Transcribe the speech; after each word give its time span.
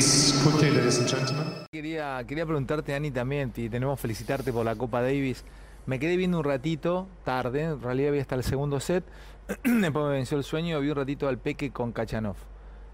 Please, 0.00 0.32
quickly, 0.42 0.70
ladies 0.70 0.98
and 0.98 1.06
gentlemen. 1.06 1.46
Quería, 1.70 2.24
quería 2.26 2.46
preguntarte, 2.46 2.94
Ani, 2.94 3.10
también, 3.10 3.52
y 3.54 3.68
tenemos 3.68 3.98
que 3.98 4.00
felicitarte 4.00 4.50
por 4.50 4.64
la 4.64 4.74
Copa 4.74 5.02
Davis. 5.02 5.44
Me 5.84 5.98
quedé 5.98 6.16
viendo 6.16 6.38
un 6.38 6.44
ratito, 6.44 7.06
tarde, 7.22 7.64
en 7.64 7.82
realidad 7.82 8.12
vi 8.12 8.18
hasta 8.20 8.34
el 8.34 8.42
segundo 8.42 8.80
set, 8.80 9.04
después 9.62 10.06
me 10.06 10.12
venció 10.12 10.38
el 10.38 10.44
sueño, 10.44 10.80
vi 10.80 10.88
un 10.88 10.96
ratito 10.96 11.28
al 11.28 11.36
Peque 11.36 11.70
con 11.70 11.92
Kachanov. 11.92 12.36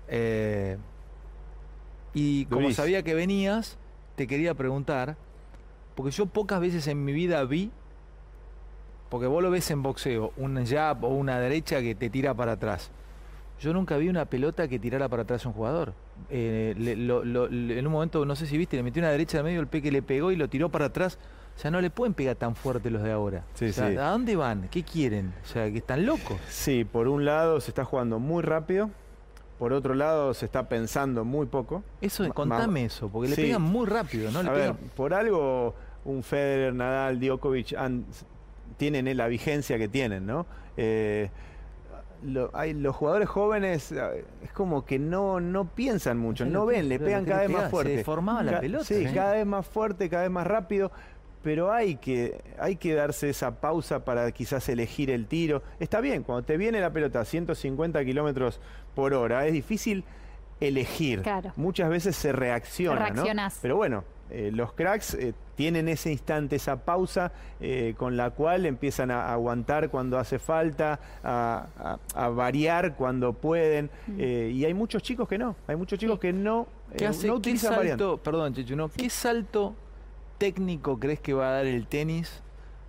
Eh, 0.08 0.78
y 2.12 2.46
como 2.46 2.62
Luis. 2.62 2.74
sabía 2.74 3.04
que 3.04 3.14
venías, 3.14 3.78
te 4.16 4.26
quería 4.26 4.54
preguntar, 4.54 5.16
porque 5.94 6.10
yo 6.10 6.26
pocas 6.26 6.58
veces 6.60 6.88
en 6.88 7.04
mi 7.04 7.12
vida 7.12 7.44
vi, 7.44 7.70
porque 9.10 9.28
vos 9.28 9.44
lo 9.44 9.52
ves 9.52 9.70
en 9.70 9.80
boxeo, 9.80 10.32
un 10.36 10.66
jab 10.66 11.04
o 11.04 11.10
una 11.10 11.38
derecha 11.38 11.80
que 11.82 11.94
te 11.94 12.10
tira 12.10 12.34
para 12.34 12.54
atrás. 12.54 12.90
Yo 13.60 13.72
nunca 13.72 13.96
vi 13.96 14.08
una 14.08 14.24
pelota 14.24 14.66
que 14.66 14.80
tirara 14.80 15.08
para 15.08 15.22
atrás 15.22 15.46
a 15.46 15.50
un 15.50 15.54
jugador. 15.54 15.94
Eh, 16.30 16.74
le- 16.76 16.96
lo- 16.96 17.24
lo- 17.24 17.48
le- 17.48 17.78
en 17.78 17.86
un 17.86 17.92
momento, 17.92 18.24
no 18.26 18.34
sé 18.36 18.46
si 18.46 18.56
viste, 18.58 18.76
le 18.76 18.82
metió 18.82 19.00
una 19.00 19.10
derecha 19.10 19.38
al 19.38 19.44
medio, 19.44 19.60
el 19.60 19.66
peque 19.68 19.92
le 19.92 20.02
pegó 20.02 20.32
y 20.32 20.36
lo 20.36 20.48
tiró 20.48 20.68
para 20.70 20.86
atrás. 20.86 21.18
O 21.56 21.58
sea, 21.58 21.70
no 21.70 21.80
le 21.80 21.88
pueden 21.90 22.12
pegar 22.14 22.36
tan 22.36 22.54
fuerte 22.54 22.90
los 22.90 23.02
de 23.02 23.12
ahora. 23.12 23.44
Sí, 23.54 23.66
O 23.66 23.72
sea, 23.72 23.88
sí. 23.90 23.96
¿A 23.96 24.10
dónde 24.10 24.36
van? 24.36 24.68
¿Qué 24.68 24.82
quieren? 24.82 25.32
O 25.42 25.46
sea, 25.46 25.70
que 25.70 25.78
están 25.78 26.04
locos. 26.04 26.38
Sí, 26.48 26.84
por 26.84 27.08
un 27.08 27.24
lado 27.24 27.60
se 27.60 27.70
está 27.70 27.84
jugando 27.84 28.18
muy 28.18 28.42
rápido, 28.42 28.90
por 29.58 29.72
otro 29.72 29.94
lado 29.94 30.34
se 30.34 30.44
está 30.44 30.68
pensando 30.68 31.24
muy 31.24 31.46
poco. 31.46 31.82
Eso, 32.02 32.28
contame 32.34 32.84
eso, 32.84 33.08
porque 33.08 33.30
le 33.30 33.36
pegan 33.36 33.62
muy 33.62 33.86
rápido, 33.86 34.30
¿no? 34.30 34.42
Le 34.42 34.50
A 34.50 34.52
ver, 34.52 34.62
pegan- 34.74 34.90
por 34.94 35.14
algo 35.14 35.74
un 36.04 36.22
Federer, 36.22 36.74
Nadal, 36.74 37.18
Djokovic 37.20 37.72
han- 37.74 38.04
tienen 38.76 39.16
la 39.16 39.26
vigencia 39.28 39.78
que 39.78 39.88
tienen, 39.88 40.26
¿no? 40.26 40.46
Eh, 40.76 41.30
lo- 42.26 42.50
hay, 42.52 42.74
los 42.74 42.94
jugadores 42.94 43.28
jóvenes 43.28 43.92
eh, 43.92 44.24
es 44.42 44.52
como 44.52 44.84
que 44.84 44.98
no, 44.98 45.40
no 45.40 45.64
piensan 45.66 46.18
mucho, 46.18 46.44
no 46.44 46.66
ven, 46.66 46.88
le 46.88 46.98
pegan 46.98 47.24
cada 47.24 47.40
vez 47.40 47.48
más 47.50 47.56
pega, 47.58 47.66
se 47.66 47.70
fuerte. 47.70 47.96
deformaba 47.96 48.42
la 48.42 48.52
Ca- 48.52 48.60
pelota, 48.60 48.84
Sí, 48.84 48.94
¿eh? 49.06 49.12
cada 49.14 49.32
vez 49.32 49.46
más 49.46 49.66
fuerte, 49.66 50.08
cada 50.10 50.22
vez 50.22 50.30
más 50.32 50.46
rápido. 50.46 50.90
Pero 51.42 51.72
hay 51.72 51.94
que, 51.96 52.40
hay 52.58 52.74
que 52.74 52.94
darse 52.94 53.28
esa 53.30 53.60
pausa 53.60 54.04
para 54.04 54.30
quizás 54.32 54.68
elegir 54.68 55.10
el 55.10 55.26
tiro. 55.26 55.62
Está 55.78 56.00
bien, 56.00 56.24
cuando 56.24 56.44
te 56.44 56.56
viene 56.56 56.80
la 56.80 56.90
pelota 56.92 57.20
a 57.20 57.24
150 57.24 58.04
kilómetros 58.04 58.60
por 58.96 59.14
hora, 59.14 59.46
es 59.46 59.52
difícil 59.52 60.02
elegir. 60.58 61.22
Claro. 61.22 61.52
Muchas 61.56 61.88
veces 61.88 62.16
se 62.16 62.32
reacciona. 62.32 62.98
¿no? 63.10 63.14
Reaccionás. 63.14 63.58
Pero 63.62 63.76
bueno, 63.76 64.02
eh, 64.30 64.50
los 64.52 64.72
cracks 64.72 65.14
eh, 65.14 65.34
tienen 65.54 65.88
ese 65.88 66.10
instante, 66.12 66.56
esa 66.56 66.84
pausa 66.84 67.32
eh, 67.60 67.94
con 67.96 68.16
la 68.16 68.30
cual 68.30 68.66
empiezan 68.66 69.10
a 69.10 69.32
aguantar 69.32 69.88
cuando 69.90 70.18
hace 70.18 70.38
falta, 70.38 70.98
a, 71.24 71.66
a- 72.14 72.24
a 72.24 72.28
variar 72.28 72.94
cuando 72.96 73.32
pueden. 73.32 73.88
eh, 74.18 74.50
y 74.54 74.64
hay 74.64 74.74
muchos 74.74 75.02
chicos 75.02 75.28
que 75.28 75.38
no, 75.38 75.56
hay 75.66 75.76
muchos 75.76 75.98
chicos 75.98 76.18
que 76.18 76.32
no, 76.32 76.66
¿Qué, 76.96 77.06
hace, 77.06 77.26
no 77.26 77.34
qué 77.34 77.38
utilizan 77.38 77.76
variantes. 77.76 78.06
salto, 78.06 78.22
perdón, 78.22 78.54
Chechu, 78.54 78.76
¿no? 78.76 78.88
¿qué 78.88 79.08
salto 79.10 79.74
técnico 80.38 80.98
crees 80.98 81.20
que 81.20 81.32
va 81.34 81.48
a 81.48 81.52
dar 81.52 81.66
el 81.66 81.86
tenis? 81.86 82.42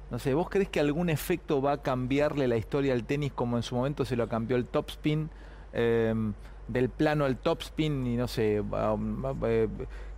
No 0.10 0.20
sé, 0.20 0.34
¿vos 0.34 0.50
crees 0.50 0.70
que 0.70 0.80
algún 0.80 1.10
efecto 1.10 1.62
va 1.62 1.74
a 1.74 1.82
cambiarle 1.82 2.48
la 2.48 2.56
historia 2.58 2.94
al 2.94 3.04
tenis 3.04 3.32
como 3.34 3.58
en 3.58 3.64
su 3.64 3.76
momento 3.76 4.06
se 4.06 4.16
lo 4.16 4.28
cambió 4.28 4.58
el 4.58 4.66
topspin? 4.66 5.30
del 6.68 6.90
plano 6.90 7.24
al 7.26 7.38
topspin 7.38 8.06
y 8.08 8.16
no 8.18 8.28
sé, 8.28 8.62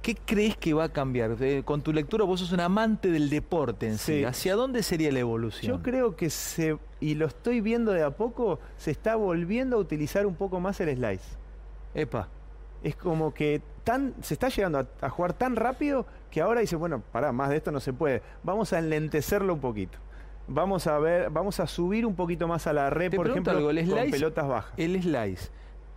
¿qué 0.01 0.15
crees 0.15 0.55
que 0.57 0.73
va 0.73 0.85
a 0.85 0.89
cambiar? 0.89 1.35
Eh, 1.41 1.63
con 1.65 1.81
tu 1.81 1.91
lectura 1.93 2.23
vos 2.25 2.39
sos 2.39 2.51
un 2.51 2.59
amante 2.59 3.09
del 3.11 3.29
deporte 3.29 3.87
en 3.87 3.97
sí. 3.97 4.19
Sí. 4.19 4.23
¿Hacia 4.23 4.55
dónde 4.55 4.83
sería 4.83 5.11
la 5.11 5.19
evolución? 5.19 5.71
Yo 5.77 5.81
creo 5.83 6.15
que 6.15 6.29
se, 6.29 6.77
y 6.99 7.15
lo 7.15 7.25
estoy 7.25 7.61
viendo 7.61 7.91
de 7.91 8.03
a 8.03 8.11
poco, 8.11 8.59
se 8.77 8.91
está 8.91 9.15
volviendo 9.15 9.77
a 9.77 9.79
utilizar 9.79 10.25
un 10.25 10.35
poco 10.35 10.59
más 10.59 10.79
el 10.79 10.95
slice. 10.95 11.37
Epa, 11.93 12.27
Es 12.83 12.95
como 12.95 13.33
que 13.33 13.61
tan, 13.83 14.13
se 14.21 14.33
está 14.35 14.49
llegando 14.49 14.79
a, 14.79 14.87
a 15.01 15.09
jugar 15.09 15.33
tan 15.33 15.55
rápido 15.55 16.05
que 16.31 16.41
ahora 16.41 16.61
dice, 16.61 16.75
bueno, 16.75 17.01
pará, 17.11 17.31
más 17.31 17.49
de 17.49 17.57
esto 17.57 17.71
no 17.71 17.79
se 17.79 17.91
puede. 17.93 18.21
Vamos 18.43 18.71
a 18.73 18.79
enlentecerlo 18.79 19.53
un 19.53 19.59
poquito. 19.59 19.97
Vamos 20.47 20.87
a 20.87 20.97
ver, 20.97 21.29
vamos 21.29 21.59
a 21.59 21.67
subir 21.67 22.05
un 22.07 22.15
poquito 22.15 22.47
más 22.47 22.65
a 22.65 22.73
la 22.73 22.89
red, 22.89 23.11
Te 23.11 23.17
por 23.17 23.27
ejemplo, 23.29 23.53
algo, 23.53 23.69
el 23.69 23.87
con 23.87 24.09
pelotas 24.09 24.47
bajas. 24.47 24.73
el 24.77 24.99
slice, 25.01 25.49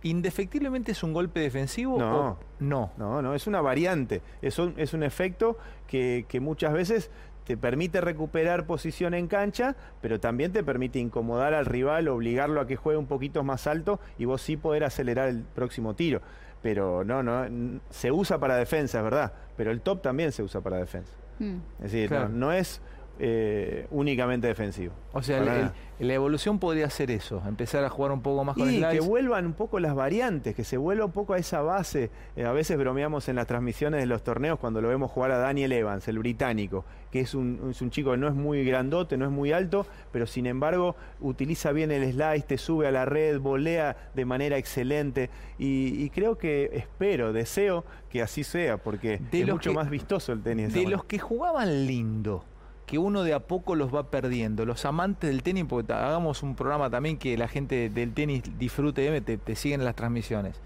¿indefectiblemente 0.03 0.91
es 0.91 1.03
un 1.03 1.13
golpe 1.13 1.39
defensivo 1.39 1.97
No. 1.97 2.19
o 2.31 2.37
no? 2.59 2.91
No, 2.97 3.21
no, 3.21 3.33
es 3.33 3.47
una 3.47 3.61
variante. 3.61 4.21
Es 4.41 4.59
un, 4.59 4.73
es 4.77 4.93
un 4.93 5.03
efecto 5.03 5.57
que, 5.87 6.25
que 6.27 6.39
muchas 6.39 6.73
veces 6.73 7.09
te 7.45 7.57
permite 7.57 7.99
recuperar 7.99 8.65
posición 8.65 9.13
en 9.13 9.27
cancha, 9.27 9.75
pero 10.01 10.19
también 10.19 10.53
te 10.53 10.63
permite 10.63 10.99
incomodar 10.99 11.53
al 11.53 11.65
rival, 11.65 12.07
obligarlo 12.07 12.61
a 12.61 12.67
que 12.67 12.75
juegue 12.77 12.97
un 12.97 13.07
poquito 13.07 13.43
más 13.43 13.67
alto 13.67 13.99
y 14.17 14.25
vos 14.25 14.41
sí 14.41 14.55
poder 14.55 14.83
acelerar 14.85 15.27
el 15.27 15.41
próximo 15.43 15.93
tiro. 15.93 16.21
Pero 16.61 17.03
no, 17.03 17.21
no, 17.21 17.45
se 17.89 18.11
usa 18.13 18.37
para 18.39 18.55
defensa, 18.55 18.99
es 18.99 19.03
verdad, 19.03 19.33
pero 19.57 19.71
el 19.71 19.81
top 19.81 20.01
también 20.01 20.31
se 20.31 20.41
usa 20.43 20.61
para 20.61 20.77
defensa. 20.77 21.11
Mm. 21.39 21.55
Es 21.79 21.91
decir, 21.91 22.07
Claro. 22.07 22.29
no, 22.29 22.37
no 22.37 22.53
es 22.53 22.81
eh, 23.19 23.87
únicamente 23.91 24.47
defensivo. 24.47 24.93
O 25.13 25.21
sea, 25.21 25.37
el- 25.37 25.47
el- 25.47 25.71
la 26.07 26.13
evolución 26.15 26.57
podría 26.59 26.89
ser 26.89 27.11
eso, 27.11 27.41
empezar 27.47 27.83
a 27.85 27.89
jugar 27.89 28.11
un 28.11 28.21
poco 28.21 28.43
más 28.43 28.55
con 28.57 28.69
Y 28.73 28.81
que 28.81 28.99
vuelvan 28.99 29.45
un 29.45 29.53
poco 29.53 29.79
las 29.79 29.93
variantes, 29.95 30.55
que 30.55 30.63
se 30.63 30.75
vuelva 30.77 31.05
un 31.05 31.11
poco 31.11 31.33
a 31.33 31.37
esa 31.37 31.61
base. 31.61 32.09
Eh, 32.35 32.43
a 32.45 32.51
veces 32.51 32.77
bromeamos 32.77 33.29
en 33.29 33.35
las 33.35 33.45
transmisiones 33.47 34.01
de 34.01 34.07
los 34.07 34.23
torneos 34.23 34.57
cuando 34.59 34.81
lo 34.81 34.89
vemos 34.89 35.11
jugar 35.11 35.31
a 35.31 35.37
Daniel 35.37 35.71
Evans, 35.71 36.07
el 36.07 36.17
británico, 36.19 36.83
que 37.11 37.19
es 37.21 37.35
un, 37.35 37.69
es 37.69 37.81
un 37.81 37.91
chico 37.91 38.11
que 38.11 38.17
no 38.17 38.27
es 38.27 38.33
muy 38.33 38.65
grandote, 38.65 39.15
no 39.15 39.25
es 39.25 39.31
muy 39.31 39.51
alto, 39.53 39.85
pero 40.11 40.25
sin 40.25 40.47
embargo 40.47 40.95
utiliza 41.21 41.71
bien 41.71 41.91
el 41.91 42.11
slice, 42.11 42.41
te 42.47 42.57
sube 42.57 42.87
a 42.87 42.91
la 42.91 43.05
red, 43.05 43.39
volea 43.39 43.95
de 44.15 44.25
manera 44.25 44.57
excelente. 44.57 45.29
Y, 45.59 46.03
y 46.03 46.09
creo 46.09 46.37
que, 46.39 46.71
espero, 46.73 47.31
deseo 47.31 47.85
que 48.09 48.21
así 48.23 48.43
sea, 48.43 48.77
porque 48.77 49.19
De 49.31 49.41
es 49.41 49.47
mucho 49.47 49.69
que- 49.69 49.75
más 49.75 49.89
vistoso 49.89 50.33
el 50.33 50.41
tenis. 50.41 50.69
De 50.73 50.79
manera. 50.79 50.89
los 50.97 51.05
que 51.05 51.19
jugaban 51.19 51.85
lindo, 51.87 52.43
que 52.85 52.97
uno 52.97 53.23
de 53.23 53.33
a 53.33 53.39
poco 53.39 53.75
los 53.75 53.93
va 53.93 54.03
perdiendo, 54.11 54.65
los 54.65 54.85
amantes 54.85 55.29
del 55.29 55.41
tenis, 55.43 55.65
porque 55.67 55.93
hagamos 55.93 56.43
un 56.43 56.55
programa 56.55 56.89
también 56.89 57.17
que 57.17 57.37
la 57.37 57.47
gente 57.47 57.89
del 57.89 58.13
tenis 58.13 58.43
disfrute, 58.59 59.21
te, 59.21 59.37
te 59.37 59.55
siguen 59.55 59.81
en 59.81 59.85
las 59.85 59.95
transmisiones. 59.95 60.59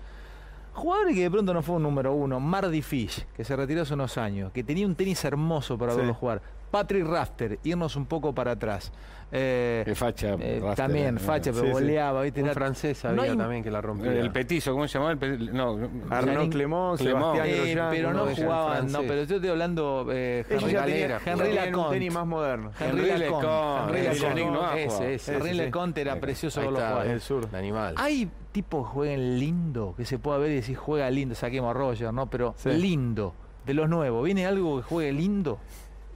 Jugadores 0.74 1.16
que 1.16 1.22
de 1.24 1.32
pronto 1.32 1.54
no 1.54 1.62
fue 1.64 1.76
un 1.78 1.84
número 1.84 2.14
uno, 2.14 2.40
Mardy 2.40 2.82
Fish, 2.82 3.26
que 3.36 3.44
se 3.44 3.56
retiró 3.56 3.82
hace 3.82 3.94
unos 3.96 4.18
años, 4.18 4.52
que 4.52 4.64
tenía 4.64 4.86
un 4.86 4.96
tenis 4.96 5.24
hermoso 5.26 5.78
para 5.78 5.94
Sí. 5.94 5.98
verlo 6.00 6.14
jugar. 6.14 6.42
Patrick 6.72 7.06
Rafter, 7.06 7.60
irnos 7.64 7.96
un 7.96 8.06
poco 8.06 8.34
para 8.34 8.52
atrás. 8.52 8.92
Eh, 9.30 9.84
El 9.86 9.96
facha. 9.98 10.36
eh, 10.40 10.60
Rafter, 10.62 10.86
también, 10.86 11.18
eh, 11.18 11.20
facha, 11.20 11.52
pero 11.52 11.66
sí, 11.66 11.72
goleaba, 11.72 12.22
¿viste? 12.22 12.40
Un 12.42 12.46
Era- 12.48 12.54
francés 12.54 13.04
no 13.04 13.10
había 13.10 13.24
hay 13.24 13.30
un- 13.32 13.38
también 13.38 13.62
que 13.64 13.70
la 13.72 13.82
rompía. 13.82 14.14
El 14.14 14.32
petizo, 14.32 14.72
¿cómo 14.72 14.88
se 14.88 14.94
llamaba? 14.94 15.12
El 15.12 15.18
pe- 15.18 15.38
No, 15.38 15.72
Arnaud 16.10 16.36
Janine- 16.46 16.50
Clemón, 16.50 16.98
Clemón. 16.98 17.36
Sebastián 17.36 17.48
Eh, 17.48 17.56
Grosjean, 17.74 17.90
pero 17.92 18.14
no 18.14 18.26
jugaban, 18.36 18.92
no, 18.92 19.00
pero 19.02 19.24
yo 19.26 19.36
estoy 19.36 19.50
hablando 19.50 20.08
eh, 20.12 20.46
Henry 20.50 20.72
Galera, 20.72 21.20
Henry 21.26 21.44
tenían 21.46 21.66
un 21.68 21.72
Laconte. 21.74 21.96
tenis 21.96 22.14
más 22.14 22.26
moderno. 22.28 22.72
Henry 22.80 23.10
Henry 23.10 23.20
Laconte. 23.26 23.48
Leconte, 23.48 23.84
Henry 23.98 24.00
Henry 24.08 24.40
Laconte. 24.42 24.46
Noah 24.52 24.80
Ese, 24.80 24.96
ese. 24.96 25.14
Ese, 25.16 25.36
Henry 25.36 25.50
sí. 25.50 25.56
Leconte 25.58 26.02
era 26.02 26.16
precioso 26.22 26.62
verlo 26.62 26.78
está, 26.80 26.92
jugar. 26.92 27.08
el 27.08 27.22
sur. 27.22 27.48
Animal. 27.54 27.96
Hay 27.98 28.30
tipos 28.54 28.88
que 28.88 28.94
jueguen 28.94 29.40
lindo, 29.40 29.94
que 29.98 30.06
se 30.06 30.20
pueda 30.20 30.38
ver 30.38 30.52
y 30.52 30.56
decir 30.56 30.78
juega 30.78 31.10
lindo, 31.10 31.36
saquemos 31.36 31.70
a 31.72 31.74
Roger, 31.74 32.14
¿no? 32.14 32.30
Pero 32.30 32.54
Sí. 32.58 32.70
lindo, 32.70 33.34
de 33.66 33.74
los 33.74 33.90
nuevos. 33.90 34.24
¿Viene 34.24 34.46
algo 34.46 34.78
que 34.78 34.84
juegue 34.84 35.12
lindo? 35.12 35.60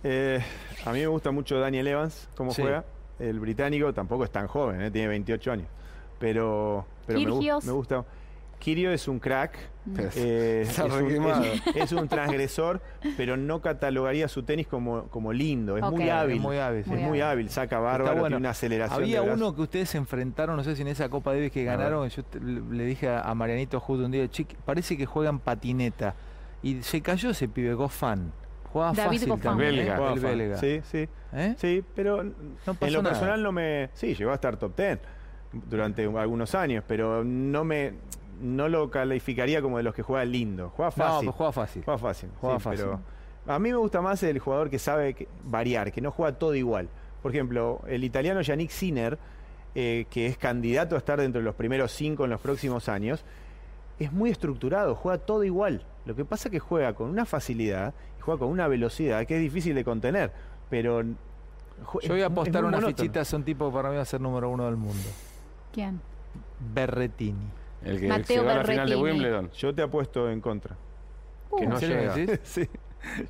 Eh, 0.04 0.42
a 0.86 0.92
mí 0.92 1.00
me 1.00 1.08
gusta 1.08 1.32
mucho 1.32 1.60
Daniel 1.60 1.88
Evans, 1.88 2.28
cómo 2.36 2.52
Sí. 2.52 2.62
juega. 2.62 2.84
El 3.20 3.40
británico 3.40 3.94
tampoco 3.94 4.24
es 4.24 4.32
tan 4.32 4.48
joven, 4.48 4.82
eh, 4.82 4.90
tiene 4.92 5.08
28 5.08 5.52
años. 5.52 5.68
Pero, 6.20 6.86
pero 7.06 7.20
me, 7.20 7.26
gu- 7.26 7.64
me 7.66 7.72
gusta. 7.72 8.04
Kirio 8.60 8.92
es 8.92 9.08
un 9.08 9.18
crack, 9.20 9.58
Pero- 9.96 10.10
eh, 10.16 10.62
es, 10.68 10.78
un, 10.80 10.92
requemado. 10.92 11.44
es- 11.44 11.62
es 11.76 11.92
un 11.94 12.08
transgresor, 12.08 12.80
pero 13.18 13.36
no 13.38 13.60
catalogaría 13.62 14.28
su 14.28 14.44
tenis 14.44 14.68
como, 14.68 15.04
como 15.10 15.34
lindo. 15.34 15.78
Es 15.78 15.84
muy 15.84 16.10
hábil. 16.10 16.36
Es 16.38 16.42
muy 16.42 16.58
hábil, 16.58 16.80
Es 16.82 16.88
muy 16.88 17.22
hábil, 17.22 17.50
saca 17.50 17.80
bárbaro, 17.80 18.14
bueno. 18.14 18.28
tiene 18.28 18.38
una 18.38 18.50
aceleración. 18.52 19.02
Había 19.02 19.22
uno 19.24 19.56
que 19.56 19.62
ustedes 19.64 19.90
se 19.90 19.98
enfrentaron, 19.98 20.56
no 20.58 20.64
sé 20.64 20.76
si 20.76 20.84
en 20.84 20.90
esa 20.90 21.10
Copa 21.10 21.34
Davis 21.34 21.52
que 21.52 21.64
ganaron, 21.64 22.08
yo 22.10 22.24
te- 22.24 22.40
le 22.40 22.86
dije 22.86 23.10
a 23.10 23.34
Marianito 23.34 23.80
justo 23.80 24.06
un 24.06 24.12
día, 24.12 24.28
"Chic, 24.30 24.56
parece 24.66 24.96
que 24.98 25.06
juegan 25.08 25.40
patineta. 25.40 26.14
Y 26.64 26.84
se 26.84 27.02
cayó 27.02 27.32
ese 27.32 27.48
pibe, 27.48 27.74
Goffin. 27.74 28.32
Jugaba 28.72 28.94
David 28.94 29.18
fácil 29.18 29.30
Goffin. 29.30 29.44
también, 29.44 29.76
Belga. 29.76 29.94
¿eh? 29.94 29.96
Jugaba 29.98 30.14
el 30.14 30.20
fan. 30.22 30.38
belga. 30.38 30.58
Sí, 30.58 30.82
sí. 30.84 31.10
¿Eh? 31.34 31.56
Sí, 31.58 31.84
pero 31.96 32.18
pasó 32.66 32.86
en 32.86 32.94
lo 32.94 33.02
nada. 33.02 33.14
personal 33.16 33.44
no 33.44 33.52
me. 33.52 33.90
Sí, 33.94 34.16
llegó 34.16 34.32
a 34.32 34.36
estar 34.36 34.58
top 34.58 34.76
10 34.76 35.00
durante 35.52 36.06
algunos 36.06 36.56
años, 36.56 36.84
pero 36.88 37.24
no 37.24 37.64
me. 37.64 37.94
No 38.42 38.68
lo 38.70 38.90
calificaría 38.90 39.62
como 39.62 39.78
de 39.78 39.84
los 39.84 39.94
que 39.94 40.02
juega 40.02 40.26
lindo. 40.26 40.70
Juega 40.76 40.90
No, 40.96 41.04
fácil. 41.04 41.26
pues 41.28 41.36
juega 41.36 41.52
fácil. 41.52 41.84
Juega 41.84 41.98
fácil. 42.00 42.30
Juega 42.40 42.58
sí, 42.58 42.64
fácil. 42.64 42.86
Pero 42.86 43.00
a 43.54 43.60
mí 43.60 43.70
me 43.70 43.76
gusta 43.78 44.02
más 44.02 44.24
el 44.24 44.40
jugador 44.40 44.70
que 44.70 44.80
sabe 44.80 45.14
que- 45.14 45.28
variar, 45.44 45.92
que 45.92 46.02
no 46.02 46.10
juega 46.12 46.38
todo 46.40 46.56
igual. 46.56 46.90
Por 47.22 47.32
ejemplo, 47.32 47.82
el 47.88 48.04
italiano 48.04 48.42
Yannick 48.42 48.72
Sinner, 48.72 49.20
eh, 49.76 50.06
que 50.10 50.26
es 50.26 50.38
candidato 50.38 50.96
a 50.96 50.98
estar 50.98 51.20
dentro 51.20 51.40
de 51.40 51.46
los 51.46 51.54
primeros 51.56 51.92
cinco 51.92 52.24
en 52.24 52.32
los 52.32 52.42
próximos 52.42 52.90
años, 52.90 53.24
es 54.00 54.12
muy 54.12 54.32
estructurado, 54.32 54.96
juega 54.96 55.20
todo 55.20 55.44
igual. 55.44 55.86
Lo 56.06 56.16
que 56.16 56.26
pasa 56.26 56.48
es 56.48 56.52
que 56.52 56.60
juega 56.60 56.94
con 56.94 57.10
una 57.12 57.26
facilidad 57.26 57.94
juega 58.22 58.40
con 58.40 58.50
una 58.50 58.68
velocidad 58.68 59.26
que 59.26 59.36
es 59.36 59.42
difícil 59.42 59.76
de 59.76 59.84
contener. 59.84 60.32
Pero 60.70 61.02
Yo 61.04 61.14
voy 61.92 62.04
a 62.12 62.14
es- 62.16 62.20
es 62.20 62.24
apostar 62.26 62.64
una 62.64 62.78
monótono. 62.78 62.96
fichita 62.98 63.22
a 63.22 63.36
un 63.36 63.44
tipo 63.44 63.70
que 63.70 63.74
para 63.76 63.90
mí 63.90 63.96
va 63.98 64.02
a 64.04 64.06
ser 64.06 64.22
número 64.22 64.50
uno 64.50 64.66
del 64.66 64.78
mundo. 64.78 65.10
¿Quién? 65.74 66.00
Berretini. 66.74 67.50
El 67.84 68.00
que 68.00 68.08
Mateo 68.08 68.38
llegó 68.44 68.50
a 68.52 68.56
la 68.58 68.64
final 68.64 68.90
de. 68.90 68.96
Wimbledon. 68.96 69.52
Yo 69.52 69.74
te 69.74 69.82
apuesto 69.82 70.30
en 70.30 70.40
contra. 70.40 70.76
Que 71.58 71.66
no 71.66 71.74
¿En 71.76 71.80
serio 71.80 71.96
me 71.98 72.02
llega. 72.04 72.16
decís? 72.16 72.40
Sí. 72.44 72.70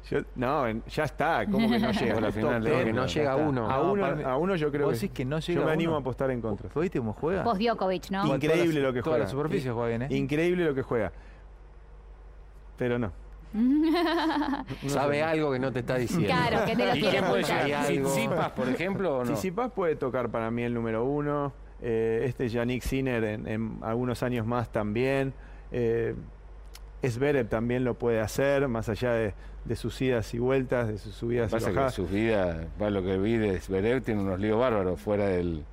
Yo- 0.09 0.19
no, 0.35 0.67
en- 0.67 0.83
ya 0.85 1.05
está, 1.05 1.45
¿cómo 1.45 1.69
que 1.69 1.79
no 1.79 1.91
llega? 1.93 2.13
Por 2.15 2.23
la 2.23 2.31
final 2.33 2.61
de 2.61 2.83
que 2.83 2.91
no 2.91 3.05
llega 3.05 3.35
uno. 3.37 3.71
A 3.71 3.77
No, 3.77 3.91
uno, 3.93 4.05
a 4.05 4.35
uno 4.37 4.55
yo 4.57 4.69
creo 4.69 4.87
¿Vos 4.87 4.95
que, 4.99 5.01
decís 5.07 5.11
que 5.15 5.23
no 5.23 5.39
llega 5.39 5.61
Yo 5.61 5.65
me 5.65 5.71
animo 5.71 5.91
uno? 5.91 5.97
a 5.99 6.01
apostar 6.01 6.29
en 6.31 6.41
contra. 6.41 6.69
¿Viste 6.75 6.99
cómo 6.99 7.13
juega? 7.13 7.43
Djokovic, 7.43 8.09
¿no? 8.11 8.25
Inc- 8.25 8.35
Increíble 8.35 8.81
lo 8.81 8.91
que 8.91 9.01
Toda 9.01 9.17
la 9.19 9.23
juega. 9.25 9.31
superficie 9.31 9.71
juega 9.71 9.87
bien, 9.87 10.01
¿eh? 10.01 10.07
Increíble 10.09 10.65
lo 10.65 10.75
que 10.75 10.81
juega. 10.81 11.13
Pero 12.77 12.99
no. 12.99 13.13
Sabe 14.87 15.23
algo 15.23 15.51
que 15.51 15.59
no 15.59 15.71
te 15.71 15.79
está 15.79 15.97
diciendo. 15.97 16.27
Claro, 16.27 16.65
que 16.65 16.75
te 16.75 16.85
lo 16.85 16.95
¿Y 16.95 17.01
quiere 17.01 17.21
por 18.55 18.69
ejemplo, 18.69 19.17
o 19.17 19.25
no? 19.25 19.31
Tsitsipas 19.31 19.71
puede 19.71 19.95
tocar 19.95 20.29
para 20.29 20.51
mí 20.51 20.63
el 20.63 20.73
número 20.73 21.03
uno. 21.05 21.53
eh, 21.81 22.23
este 22.27 22.47
Yannick 22.49 22.83
Sinner 22.83 23.23
en, 23.23 23.47
en 23.47 23.77
algunos 23.81 24.21
años 24.23 24.45
más 24.45 24.71
también. 24.71 25.33
Eh, 25.71 26.15
Zverev 27.03 27.47
también 27.49 27.83
lo 27.83 27.95
puede 27.95 28.19
hacer, 28.19 28.67
más 28.67 28.87
allá 28.87 29.13
de, 29.13 29.33
de 29.65 29.75
sus 29.75 29.99
idas 30.01 30.31
y 30.35 30.39
vueltas, 30.39 30.87
de 30.87 30.97
sus 30.99 31.15
subidas 31.15 31.49
y 31.51 31.55
Pasa 31.55 31.67
que 31.69 31.73
bajadas. 31.73 31.93
su 31.95 32.05
vida, 32.05 32.67
para 32.77 32.91
lo 32.91 33.01
que 33.01 33.17
vi 33.17 33.37
de 33.37 33.59
Zverev, 33.59 34.03
tiene 34.03 34.21
unos 34.21 34.39
líos 34.39 34.59
bárbaros 34.59 34.99
fuera 35.01 35.25
del 35.25 35.65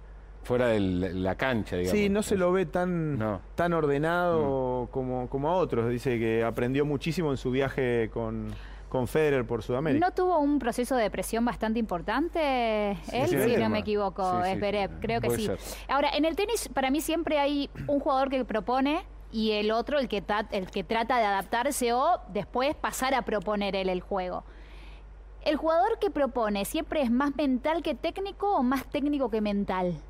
fuera 0.49 0.69
de 0.69 0.81
la 0.81 1.35
cancha, 1.37 1.77
digamos. 1.77 1.97
Sí, 1.99 2.09
no 2.09 2.23
se 2.23 2.37
lo 2.37 2.51
ve 2.51 2.65
tan, 2.67 3.19
No. 3.19 3.41
tan 3.55 3.75
ordenado 3.75 4.89
como, 4.91 5.29
como 5.29 5.51
a 5.51 5.57
otros. 5.57 5.91
Dice 5.91 6.19
que 6.19 6.43
aprendió 6.43 6.85
muchísimo 6.87 7.31
en 7.31 7.37
su 7.37 7.51
viaje 7.51 8.09
con, 8.13 8.49
con 8.89 9.07
Federer 9.07 9.47
por 9.47 9.63
Sudamérica. 9.63 10.05
¿No 10.07 10.13
tuvo 10.15 10.39
un 10.39 10.59
proceso 10.59 10.97
de 10.97 11.03
depresión 11.03 11.45
bastante 11.45 11.79
importante 11.79 12.93
él, 12.93 12.97
sí, 13.29 13.37
si 13.39 13.51
sí. 13.51 13.57
no 13.59 13.69
me 13.69 13.81
equivoco, 13.81 14.43
Sí. 14.43 14.59
Creo 14.59 15.21
que 15.21 15.27
Puede 15.29 15.39
sí. 15.39 15.47
ser. 15.47 15.59
Ahora, 15.87 16.11
en 16.17 16.25
el 16.25 16.35
tenis, 16.35 16.69
para 16.73 16.91
mí 16.91 17.03
siempre 17.03 17.39
hay 17.39 17.69
un 17.87 18.01
jugador 18.01 18.31
que 18.31 18.43
propone 18.47 19.05
y 19.31 19.51
el 19.53 19.71
otro 19.71 19.99
el 19.99 20.09
que, 20.09 20.25
el 20.53 20.71
que 20.71 20.83
trata 20.83 21.19
de 21.19 21.25
adaptarse 21.27 21.93
o 21.93 22.21
después 22.33 22.75
pasar 22.75 23.13
a 23.13 23.21
proponer 23.23 23.77
él 23.77 23.91
el 23.91 24.01
juego. 24.01 24.45
¿El 25.45 25.57
jugador 25.57 25.99
que 26.01 26.11
propone 26.11 26.65
siempre 26.65 27.03
es 27.03 27.11
más 27.11 27.37
mental 27.37 27.83
que 27.83 27.95
técnico 27.95 28.57
o 28.57 28.63
más 28.63 28.87
técnico 28.87 29.31
que 29.31 29.43
mental? 29.43 30.01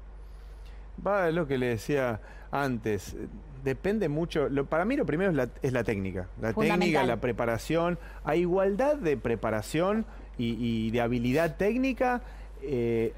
Va, 1.07 1.31
lo 1.31 1.47
que 1.47 1.59
le 1.59 1.67
decía 1.67 2.21
antes. 2.51 3.17
Depende 3.65 4.09
mucho. 4.09 4.49
Lo, 4.49 4.67
para 4.67 4.85
mí 4.85 4.97
lo 4.97 5.05
primero 5.05 5.31
es 5.31 5.37
la, 5.37 5.49
es 5.63 5.73
la 5.73 5.85
técnica. 5.85 6.29
La 6.41 6.53
técnica, 6.53 7.03
la 7.05 7.21
preparación. 7.21 7.99
A 8.25 8.37
igualdad 8.37 8.97
de 8.97 9.17
preparación 9.17 10.07
y, 10.39 10.57
y 10.59 10.91
de 10.91 11.01
habilidad 11.01 11.57
técnica, 11.57 12.23
eh, 12.63 13.13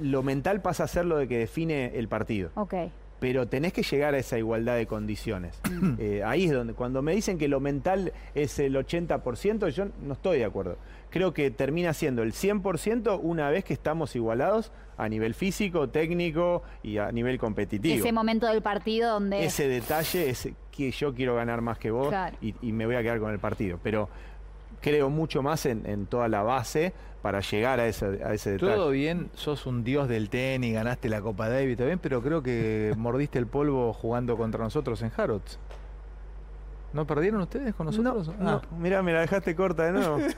lo 0.00 0.22
mental 0.22 0.62
pasa 0.62 0.84
a 0.84 0.88
ser 0.88 1.04
lo 1.06 1.16
de 1.16 1.28
que 1.28 1.38
define 1.38 1.92
el 1.96 2.08
partido. 2.08 2.50
Ok. 2.54 2.74
Pero 3.20 3.46
tenés 3.46 3.72
que 3.72 3.82
llegar 3.82 4.14
a 4.14 4.18
esa 4.18 4.38
igualdad 4.38 4.76
de 4.76 4.86
condiciones. 4.86 5.58
Eh, 5.98 6.22
ahí 6.24 6.44
es 6.46 6.52
donde, 6.52 6.72
cuando 6.74 7.02
me 7.02 7.14
dicen 7.14 7.38
que 7.38 7.46
lo 7.48 7.60
mental 7.60 8.12
es 8.34 8.58
el 8.58 8.74
80%, 8.74 9.68
yo 9.68 9.86
no 10.02 10.14
estoy 10.14 10.38
de 10.38 10.44
acuerdo. 10.44 10.76
Creo 11.10 11.32
que 11.32 11.50
termina 11.50 11.92
siendo 11.92 12.22
el 12.22 12.32
100% 12.32 13.20
una 13.22 13.48
vez 13.50 13.64
que 13.64 13.72
estamos 13.74 14.16
igualados 14.16 14.72
a 14.96 15.08
nivel 15.08 15.34
físico, 15.34 15.88
técnico 15.88 16.62
y 16.82 16.98
a 16.98 17.12
nivel 17.12 17.38
competitivo. 17.38 17.94
Ese 17.94 18.12
momento 18.12 18.46
del 18.46 18.62
partido 18.62 19.12
donde... 19.12 19.44
Ese 19.44 19.68
detalle 19.68 20.28
es 20.30 20.48
que 20.72 20.90
yo 20.90 21.14
quiero 21.14 21.36
ganar 21.36 21.60
más 21.60 21.78
que 21.78 21.90
vos 21.90 22.08
Claro. 22.08 22.36
y, 22.40 22.54
y 22.62 22.72
me 22.72 22.86
voy 22.86 22.96
a 22.96 23.02
quedar 23.02 23.20
con 23.20 23.30
el 23.32 23.38
partido. 23.38 23.78
Pero 23.82 24.08
creo 24.80 25.08
mucho 25.10 25.42
más 25.42 25.66
en, 25.66 25.86
en 25.86 26.06
toda 26.06 26.28
la 26.28 26.42
base 26.42 26.92
para 27.24 27.40
llegar 27.40 27.80
a 27.80 27.86
ese, 27.86 28.22
a 28.22 28.34
ese 28.34 28.50
detalle. 28.50 28.74
Todo 28.74 28.90
bien, 28.90 29.30
sos 29.32 29.64
un 29.64 29.82
dios 29.82 30.10
del 30.10 30.28
tenis, 30.28 30.74
ganaste 30.74 31.08
la 31.08 31.22
Copa 31.22 31.48
Davis, 31.48 31.78
todo 31.78 31.86
bien, 31.86 31.98
pero 31.98 32.20
creo 32.20 32.42
que 32.42 32.92
mordiste 32.98 33.38
el 33.38 33.46
polvo 33.46 33.94
jugando 33.94 34.36
contra 34.36 34.62
nosotros 34.62 35.00
en 35.00 35.10
Harrods. 35.16 35.58
¿No 36.94 37.04
perdieron 37.06 37.40
ustedes 37.40 37.74
con 37.74 37.86
nosotros? 37.86 38.30
No, 38.38 38.50
Ah. 38.50 38.62
mirá, 38.78 39.02
me 39.02 39.12
la 39.12 39.20
dejaste 39.22 39.54
corta 39.56 39.82
de 39.86 39.92
nuevo. 39.92 40.18
Es 40.18 40.36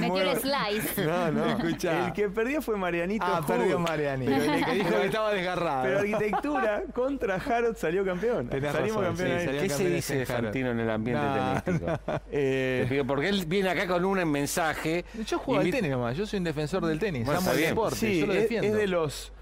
Metió 0.00 0.08
muy- 0.08 0.20
el 0.20 0.36
slice. 0.38 1.04
No, 1.06 1.30
no. 1.32 1.44
Escuchá. 1.46 2.06
El 2.08 2.12
que 2.12 2.28
perdió 2.28 2.60
fue 2.60 2.76
Marianito. 2.76 3.24
Ah, 3.26 3.40
Hood. 3.42 3.46
perdió 3.46 3.78
Mariani. 3.78 4.26
Pero, 4.26 4.52
el 4.54 4.64
que 4.64 4.72
dijo 4.72 4.90
que 4.90 5.06
estaba 5.06 5.32
desgarrado. 5.32 5.82
pero 5.84 5.98
arquitectura 6.00 6.82
contra 6.92 7.36
Harrod 7.36 7.76
salió 7.76 8.04
campeón. 8.04 8.48
Tenés 8.48 8.72
Salimos 8.72 9.02
razón, 9.02 9.16
campeones. 9.16 9.42
sí, 9.50 9.58
¿Qué 9.60 9.68
se 9.70 9.88
dice 9.88 10.16
de. 10.18 10.26
Fantino 10.26 10.70
en 10.70 10.80
el 10.80 10.90
ambiente 10.90 11.24
No, 11.24 11.62
tenístico? 11.62 12.00
Eh, 12.30 13.04
Porque 13.06 13.28
él 13.28 13.44
viene 13.46 13.70
acá 13.70 13.86
con 13.86 14.04
un 14.04 14.28
mensaje. 14.30 15.04
Yo 15.26 15.38
juego 15.38 15.60
al 15.60 15.70
tenis 15.70 15.90
nomás, 15.92 16.16
yo 16.16 16.26
soy 16.26 16.38
un 16.38 16.44
defensor 16.44 16.84
del 16.86 16.98
tenis, 16.98 17.24
Bueno, 17.24 17.38
amo 17.38 17.46
está 17.46 17.52
el 17.52 17.58
bien. 17.58 17.70
deporte, 17.70 17.96
sí, 17.96 18.20
yo 18.20 18.26
lo 18.26 18.32
es, 18.32 18.42
defiendo. 18.42 18.66
es 18.68 18.74
de 18.74 18.86
los 18.88 19.32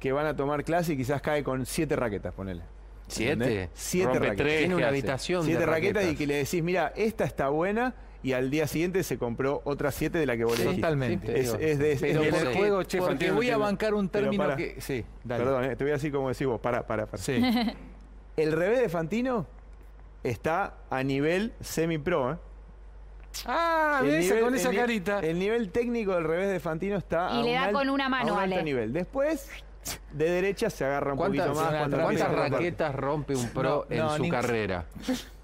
que 0.00 0.12
van 0.12 0.26
a 0.26 0.34
tomar 0.34 0.64
clase 0.64 0.94
y 0.94 0.96
quizás 0.96 1.22
cae 1.22 1.44
con 1.44 1.64
siete 1.66 1.94
raquetas, 1.96 2.34
ponele. 2.34 2.62
¿Siete? 3.06 3.68
Siete 3.74 4.06
Rompe 4.06 4.18
raquetas. 4.20 4.36
tres. 4.46 4.58
Tiene 4.58 4.68
¿qué 4.68 4.74
una 4.76 4.88
habitación 4.88 5.44
Siete 5.44 5.60
de 5.60 5.66
raquetas, 5.66 6.04
y 6.06 6.16
que 6.16 6.26
le 6.26 6.34
decís, 6.36 6.62
mira, 6.62 6.92
esta 6.96 7.24
está 7.24 7.48
buena 7.50 7.94
y 8.22 8.32
al 8.32 8.50
día 8.50 8.66
siguiente 8.66 9.02
se 9.02 9.18
compró 9.18 9.60
otras 9.64 9.94
siete 9.94 10.16
de 10.18 10.24
la 10.26 10.36
que 10.36 10.44
vos. 10.44 10.56
Totalmente. 10.58 11.26
te 11.26 11.40
Es, 11.40 11.52
es 11.60 11.78
de, 11.78 11.92
es 11.92 12.00
Pero 12.00 12.22
en 12.22 12.30
porque, 12.30 12.48
el 12.50 12.56
juego, 12.56 12.82
che, 12.84 12.98
porque 12.98 13.30
voy 13.30 13.50
a 13.50 13.58
bancar 13.58 13.92
un 13.94 14.08
término 14.08 14.42
para. 14.42 14.56
que... 14.56 14.80
Sí, 14.80 15.04
dale. 15.22 15.44
Perdón, 15.44 15.64
eh, 15.64 15.76
te 15.76 15.84
voy 15.84 15.90
a 15.90 15.94
decir 15.94 16.10
como 16.10 16.28
decís 16.30 16.46
vos, 16.46 16.60
para, 16.60 16.86
para, 16.86 17.04
para. 17.06 17.22
Sí. 17.22 17.42
El 18.36 18.52
revés 18.52 18.80
de 18.80 18.88
Fantino 18.88 19.46
está 20.24 20.74
a 20.88 21.02
nivel 21.02 21.52
semi-pro, 21.60 22.32
¿eh? 22.32 22.36
Ah, 23.46 23.98
El 24.00 24.06
mira 24.06 24.18
esa- 24.20 24.34
nivel- 24.34 24.44
con 24.44 24.54
esa 24.54 24.70
el 24.70 24.76
carita. 24.76 25.20
El 25.20 25.38
nivel 25.38 25.70
técnico 25.70 26.14
del 26.14 26.24
revés 26.24 26.48
de 26.50 26.60
Fantino 26.60 26.96
está 26.96 27.28
Y 27.34 27.40
a 27.40 27.42
le 27.42 27.48
un 27.50 27.54
da 27.54 27.64
al- 27.64 27.72
con 27.72 27.90
una 27.90 28.08
mano, 28.08 28.30
a 28.30 28.36
un 28.36 28.40
alto 28.40 28.54
Ale. 28.54 28.64
nivel. 28.64 28.92
Después, 28.92 29.48
de 30.12 30.30
derecha 30.30 30.70
se 30.70 30.84
agarra 30.84 31.12
un 31.12 31.18
poquito 31.18 31.44
¿Cuántas, 31.44 31.62
más. 31.64 31.78
cuando 31.78 32.00
cuántas 32.02 32.32
raquetas 32.32 32.94
rompe 32.94 33.34
un 33.36 33.48
pro 33.50 33.86
No, 33.88 33.94
en 33.94 33.98
no, 34.02 34.16
su 34.16 34.22
ni- 34.22 34.30
carrera? 34.30 34.86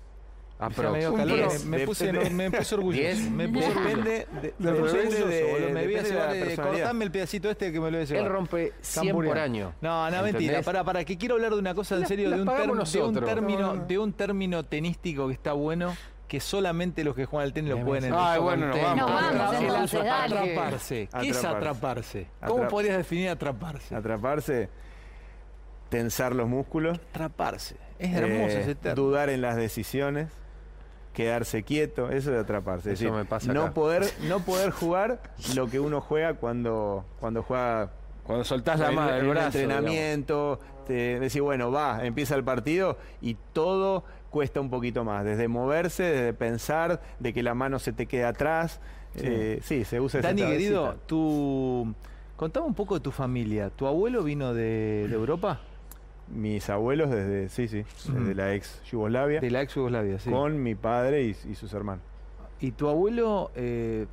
Me 0.60 1.86
puse, 1.86 2.12
me 2.12 2.50
puse 2.50 2.74
orgulloso. 2.74 3.30
Me 3.30 3.48
puse 3.48 3.68
orgulloso. 3.70 3.96
Depende 3.96 4.26
de, 4.42 4.54
me 6.92 7.04
el 7.04 7.10
pedacito 7.10 7.50
este 7.50 7.72
que 7.72 7.80
me 7.80 7.90
lo 7.90 7.98
voy. 7.98 8.06
Él 8.16 8.26
rompe 8.26 8.72
100 8.82 9.14
por 9.14 9.38
año. 9.38 9.72
No, 9.80 10.10
no, 10.10 10.16
¿entendés? 10.18 10.32
mentira. 10.34 10.62
Para, 10.62 10.84
para, 10.84 11.02
que 11.04 11.16
quiero 11.16 11.36
hablar 11.36 11.52
de 11.52 11.58
una 11.58 11.74
cosa 11.74 11.96
en 11.96 12.06
serio, 12.06 12.28
la 12.28 12.36
de 12.36 12.42
un, 12.42 12.46
pagamos 12.46 12.66
term- 12.90 12.92
de 12.92 12.98
un 13.00 13.06
nosotros. 13.14 13.24
término, 13.34 13.60
No, 13.60 13.74
no. 13.76 13.84
de 13.86 13.98
un 13.98 14.12
término 14.12 14.62
tenístico 14.64 15.28
que 15.28 15.32
está 15.32 15.52
bueno, 15.52 15.96
que 16.30 16.38
solamente 16.38 17.02
los 17.02 17.16
que 17.16 17.24
juegan 17.26 17.48
al 17.48 17.52
tenis 17.52 17.70
lo 17.72 17.84
pueden 17.84 18.04
entender. 18.04 18.24
Ay, 18.34 18.40
bueno, 18.40 18.66
nos 18.68 18.80
vamos. 18.80 18.96
Nos 18.98 19.10
vamos, 19.10 19.30
Atraparse. 19.32 19.64
entonces, 19.66 20.04
dale. 20.04 20.38
Atraparse. 20.38 21.08
¿Qué 21.20 21.28
es 21.30 21.44
Atraparse. 21.44 22.26
¿Cómo 22.46 22.62
Atrap- 22.62 22.68
podrías 22.68 22.96
definir 22.98 23.28
atraparse? 23.30 23.94
Atraparse, 23.96 24.68
tensar 25.88 26.34
los 26.36 26.48
músculos. 26.48 26.98
Atraparse. 27.10 27.76
Es 27.98 28.14
hermoso 28.14 28.56
eh, 28.56 28.60
ese 28.60 28.74
término. 28.76 29.02
Dudar 29.08 29.28
en 29.28 29.40
las 29.40 29.56
decisiones, 29.56 30.28
quedarse 31.14 31.64
quieto, 31.64 32.10
eso 32.10 32.32
es 32.32 32.40
atraparse. 32.40 32.92
Es 32.92 33.00
Eso 33.00 33.06
decir, 33.10 33.18
me 33.18 33.24
pasa 33.24 33.52
no 33.52 33.62
acá. 33.64 33.74
poder, 33.74 34.04
no 34.22 34.38
poder 34.40 34.70
jugar 34.70 35.20
lo 35.56 35.66
que 35.68 35.80
uno 35.80 36.00
juega 36.00 36.34
cuando, 36.34 37.04
cuando 37.18 37.42
juega 37.42 37.90
Cuando 38.22 38.44
soltás 38.44 38.78
la 38.78 38.92
mano, 38.92 39.16
el 39.16 39.26
brazo. 39.28 39.58
entrenamiento, 39.58 40.60
te 40.86 41.18
decís, 41.18 41.40
bueno, 41.40 41.72
va, 41.72 42.04
empieza 42.06 42.36
el 42.36 42.44
partido 42.44 42.98
y 43.20 43.36
todo 43.52 44.04
cuesta 44.30 44.60
un 44.60 44.70
poquito 44.70 45.04
más, 45.04 45.24
desde 45.24 45.48
moverse, 45.48 46.02
desde 46.04 46.32
pensar, 46.32 47.00
de 47.18 47.32
que 47.32 47.42
la 47.42 47.54
mano 47.54 47.78
se 47.78 47.92
te 47.92 48.06
quede 48.06 48.24
atrás. 48.24 48.80
Sí. 49.16 49.22
Eh, 49.26 49.58
Sí, 49.62 49.84
se 49.84 50.00
usa 50.00 50.20
esa 50.20 50.28
Dani, 50.28 50.42
querido, 50.42 50.96
tú... 51.06 51.92
Contame 52.36 52.66
un 52.66 52.74
poco 52.74 52.94
de 52.94 53.00
tu 53.00 53.10
familia. 53.10 53.68
¿Tu 53.68 53.86
abuelo 53.86 54.22
vino 54.22 54.54
de, 54.54 55.06
de 55.08 55.14
Europa? 55.14 55.60
Mis 56.28 56.70
abuelos 56.70 57.10
desde, 57.10 57.48
sí, 57.50 57.68
sí, 57.68 57.84
desde 58.06 58.20
Ujú. 58.30 58.34
la 58.34 58.54
ex 58.54 58.80
Yugoslavia, 58.84 59.40
De 59.40 59.50
la 59.50 59.60
ex 59.62 59.74
Yugoslavia, 59.74 60.18
sí. 60.20 60.30
con 60.30 60.62
mi 60.62 60.74
padre 60.74 61.24
y, 61.24 61.30
y 61.50 61.54
sus 61.54 61.74
hermanos. 61.74 62.02
¿Y 62.60 62.70
tu 62.70 62.88
abuelo, 62.88 63.50
eh, 63.56 64.06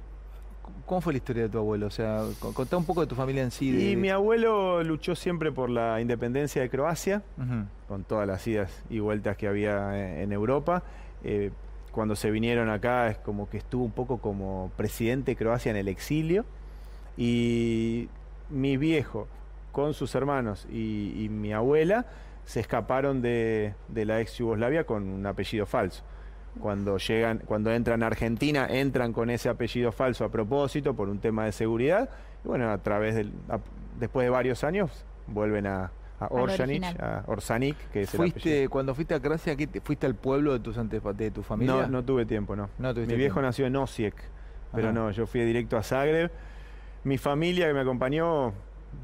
cómo 0.86 1.02
fue 1.02 1.14
la 1.14 1.18
historia 1.18 1.44
de 1.44 1.50
tu 1.50 1.58
abuelo? 1.58 1.88
O 1.88 1.90
sea, 1.92 2.24
co- 2.40 2.54
contá 2.54 2.78
un 2.78 2.86
poco 2.86 3.02
de 3.02 3.08
tu 3.08 3.16
familia 3.16 3.44
en 3.44 3.52
sí. 3.52 3.72
de- 3.72 3.92
Y 3.92 3.96
mi 3.96 4.10
abuelo 4.10 4.84
luchó 4.84 5.16
siempre 5.16 5.52
por 5.52 5.70
la 5.70 6.00
independencia 6.02 6.62
de 6.62 6.70
Croacia, 6.70 7.24
con 7.88 8.04
todas 8.04 8.28
las 8.28 8.46
idas 8.48 8.84
y 8.90 9.00
vueltas 9.00 9.38
que 9.38 9.48
había 9.48 9.98
en, 10.14 10.22
en 10.24 10.32
Europa. 10.32 10.84
Eh, 11.24 11.52
cuando 11.92 12.16
se 12.16 12.30
vinieron 12.32 12.70
acá 12.70 13.08
es 13.10 13.18
como 13.18 13.50
que 13.50 13.58
estuvo 13.58 13.84
un 13.84 13.92
poco 13.92 14.20
como 14.20 14.72
presidente 14.78 15.32
de 15.32 15.36
Croacia 15.36 15.70
en 15.72 15.78
el 15.78 15.88
exilio. 15.88 16.46
Y 17.16 18.10
mi 18.50 18.78
viejo 18.78 19.28
con 19.72 19.94
sus 19.94 20.14
hermanos 20.16 20.68
y, 20.72 21.14
y 21.24 21.30
mi 21.30 21.54
abuela 21.54 22.06
se 22.46 22.60
escaparon 22.60 23.22
de, 23.22 23.74
de 23.90 24.06
la 24.06 24.22
ex 24.22 24.38
Yugoslavia 24.38 24.86
con 24.86 25.04
un 25.08 25.26
apellido 25.26 25.66
falso. 25.66 26.04
Cuando 26.60 26.98
llegan, 26.98 27.40
cuando 27.46 27.72
entran 27.72 28.04
a 28.04 28.08
Argentina, 28.08 28.68
entran 28.70 29.14
con 29.14 29.30
ese 29.30 29.50
apellido 29.50 29.92
falso 29.92 30.26
a 30.26 30.30
propósito 30.30 30.94
por 30.96 31.10
un 31.10 31.20
tema 31.20 31.46
de 31.46 31.52
seguridad. 31.52 32.10
Y 32.44 32.48
bueno, 32.48 32.70
a 32.70 32.78
través 32.80 33.16
del, 33.16 33.32
a- 33.50 33.60
después 34.00 34.26
de 34.26 34.30
varios 34.30 34.64
años 34.64 35.06
vuelven 35.28 35.68
a, 35.68 35.92
a 36.20 36.28
Orsanic, 36.30 36.84
a 37.02 37.24
Orsanic, 37.28 37.76
que 37.92 38.02
es 38.04 38.14
el 38.14 38.20
apellido. 38.22 38.34
Fuiste, 38.42 38.70
cuando 38.70 38.96
fuiste 38.96 39.14
a 39.16 39.20
Croacia, 39.20 39.56
¿qué 39.56 39.68
te- 39.68 39.82
¿fuiste 39.82 40.06
al 40.06 40.16
pueblo 40.16 40.54
de, 40.54 40.60
tus 40.60 40.78
antepa- 40.78 41.14
de 41.14 41.32
tu 41.32 41.44
familia? 41.44 41.74
No, 41.84 41.88
no 41.88 42.04
tuve 42.04 42.26
tiempo, 42.26 42.56
no. 42.56 42.70
Mi 42.80 42.94
viejo 42.94 43.16
tiempo. 43.16 43.42
nació 43.42 43.66
en 43.68 43.76
Osijek, 43.76 44.16
pero 44.74 44.90
Ajá. 44.90 44.94
no, 45.00 45.12
yo 45.12 45.26
fui 45.28 45.42
directo 45.42 45.78
a 45.78 45.84
Zagreb. 45.84 46.32
Mi 47.04 47.18
familia 47.18 47.68
que 47.68 47.74
me 47.74 47.82
acompañó 47.82 48.54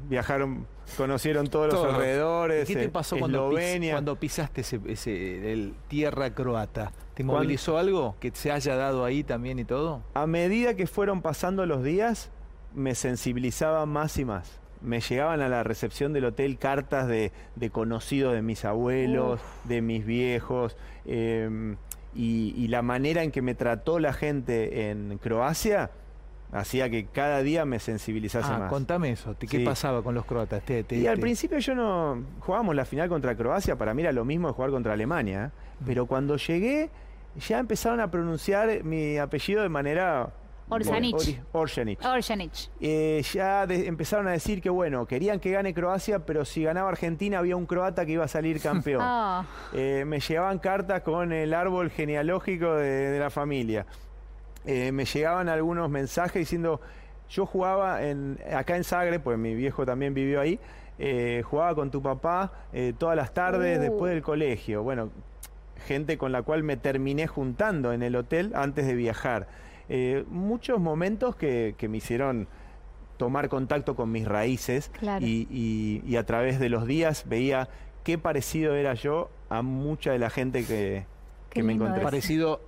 viajaron, 0.08 0.66
conocieron 0.96 1.46
todos 1.48 1.72
los 1.72 1.84
alrededores. 1.84 2.68
¿Y 2.68 2.74
¿Qué 2.74 2.80
te 2.80 2.86
eh, 2.86 2.90
pasó 2.90 3.16
cuando, 3.18 3.50
pis- 3.50 3.90
cuando 3.90 4.16
pisaste 4.16 4.60
ese, 4.62 4.80
ese- 4.86 5.52
el 5.52 5.74
tierra 5.88 6.34
croata? 6.34 6.92
¿Te 7.14 7.22
Cuando- 7.24 7.34
movilizó 7.44 7.78
algo 7.78 8.16
que 8.20 8.30
se 8.34 8.50
haya 8.52 8.76
dado 8.76 9.04
ahí 9.04 9.22
también 9.24 9.58
y 9.58 9.64
todo? 9.64 10.02
A 10.14 10.26
medida 10.26 10.74
que 10.74 10.86
fueron 10.86 11.22
pasando 11.22 11.64
los 11.66 11.82
días, 11.82 12.30
me 12.74 12.94
sensibilizaba 12.94 13.86
más 13.86 14.18
y 14.18 14.24
más. 14.24 14.60
Me 14.82 15.00
llegaban 15.00 15.40
a 15.40 15.48
la 15.48 15.62
recepción 15.62 16.12
del 16.12 16.26
hotel 16.26 16.58
cartas 16.58 17.08
de, 17.08 17.32
de 17.56 17.70
conocidos 17.70 18.34
de 18.34 18.42
mis 18.42 18.64
abuelos, 18.66 19.40
de 19.64 19.80
mis 19.80 20.04
viejos, 20.04 20.76
eh, 21.06 21.76
y, 22.14 22.52
y 22.56 22.68
la 22.68 22.82
manera 22.82 23.22
en 23.22 23.30
que 23.30 23.40
me 23.42 23.54
trató 23.54 23.98
la 23.98 24.12
gente 24.12 24.90
en 24.90 25.18
Croacia 25.18 25.90
hacía 26.54 26.88
que 26.88 27.06
cada 27.06 27.42
día 27.42 27.64
me 27.64 27.78
sensibilizase 27.78 28.50
Ah, 28.52 28.58
más. 28.60 28.70
contame 28.70 29.10
eso. 29.10 29.36
¿Qué 29.38 29.46
Sí. 29.46 29.58
pasaba 29.64 30.02
con 30.02 30.14
los 30.14 30.24
croatas? 30.24 30.62
Te- 30.64 30.84
te- 30.84 30.96
Y 30.96 31.06
al 31.06 31.16
te- 31.16 31.20
principio 31.20 31.58
yo 31.58 31.74
no 31.74 32.22
jugábamos 32.40 32.74
la 32.74 32.84
final 32.84 33.08
contra 33.08 33.34
Croacia, 33.36 33.76
para 33.76 33.92
mí 33.92 34.02
era 34.02 34.12
lo 34.12 34.24
mismo 34.24 34.48
de 34.48 34.54
jugar 34.54 34.70
contra 34.70 34.92
Alemania, 34.92 35.46
¿eh? 35.54 35.74
pero 35.84 36.06
cuando 36.06 36.36
llegué 36.36 36.90
ya 37.48 37.58
empezaron 37.58 38.00
a 38.00 38.10
pronunciar 38.10 38.84
mi 38.84 39.18
apellido 39.18 39.62
de 39.62 39.68
manera 39.68 40.30
Orsanic. 40.68 41.16
Orsanic. 41.52 42.02
Orjanich. 42.04 42.70
Eh, 42.80 43.22
ya 43.34 43.66
de- 43.66 43.86
empezaron 43.86 44.28
a 44.28 44.30
decir 44.30 44.62
que 44.62 44.70
bueno, 44.70 45.04
querían 45.06 45.38
que 45.38 45.50
gane 45.50 45.74
Croacia, 45.74 46.20
pero 46.24 46.44
si 46.46 46.62
ganaba 46.62 46.88
Argentina 46.88 47.38
había 47.40 47.54
un 47.56 47.66
croata 47.66 48.06
que 48.06 48.12
iba 48.12 48.24
a 48.24 48.28
salir 48.28 48.60
campeón. 48.60 49.02
Ah, 49.04 49.44
Eh, 49.74 50.04
me 50.06 50.20
llegaban 50.20 50.58
cartas 50.60 51.02
con 51.02 51.32
el 51.32 51.52
árbol 51.52 51.90
genealógico 51.90 52.76
de, 52.76 52.88
de 53.10 53.18
la 53.18 53.28
familia. 53.28 53.84
Eh, 54.66 54.92
me 54.92 55.04
llegaban 55.04 55.48
algunos 55.48 55.90
mensajes 55.90 56.34
diciendo, 56.40 56.80
yo 57.28 57.46
jugaba 57.46 58.02
en, 58.04 58.38
acá 58.54 58.76
en 58.76 58.84
Zagreb, 58.84 59.22
pues 59.22 59.38
mi 59.38 59.54
viejo 59.54 59.84
también 59.84 60.14
vivió 60.14 60.40
ahí, 60.40 60.58
eh, 60.98 61.42
jugaba 61.44 61.74
con 61.74 61.90
tu 61.90 62.00
papá 62.02 62.52
eh, 62.72 62.92
todas 62.96 63.16
las 63.16 63.34
tardes 63.34 63.78
Uh. 63.78 63.82
después 63.82 64.12
del 64.12 64.22
colegio. 64.22 64.82
Bueno, 64.82 65.10
gente 65.86 66.16
con 66.18 66.32
la 66.32 66.42
cual 66.42 66.62
me 66.62 66.76
terminé 66.76 67.26
juntando 67.26 67.92
en 67.92 68.02
el 68.02 68.16
hotel 68.16 68.52
antes 68.54 68.86
de 68.86 68.94
viajar. 68.94 69.48
Eh, 69.88 70.24
muchos 70.28 70.80
momentos 70.80 71.36
que, 71.36 71.74
que 71.76 71.88
me 71.88 71.98
hicieron 71.98 72.48
tomar 73.18 73.48
contacto 73.48 73.94
con 73.94 74.10
mis 74.10 74.26
raíces 74.26 74.90
Claro. 74.98 75.24
y, 75.24 75.46
y- 75.50 76.02
y 76.10 76.16
a 76.16 76.24
través 76.24 76.58
de 76.58 76.68
los 76.68 76.86
días 76.86 77.24
veía 77.28 77.68
qué 78.02 78.16
parecido 78.18 78.74
era 78.74 78.94
yo 78.94 79.30
a 79.50 79.62
mucha 79.62 80.12
de 80.12 80.18
la 80.18 80.30
gente 80.30 80.64
que, 80.64 81.04
me 81.62 81.74
encontré. 81.74 82.02
Parecido 82.02 82.60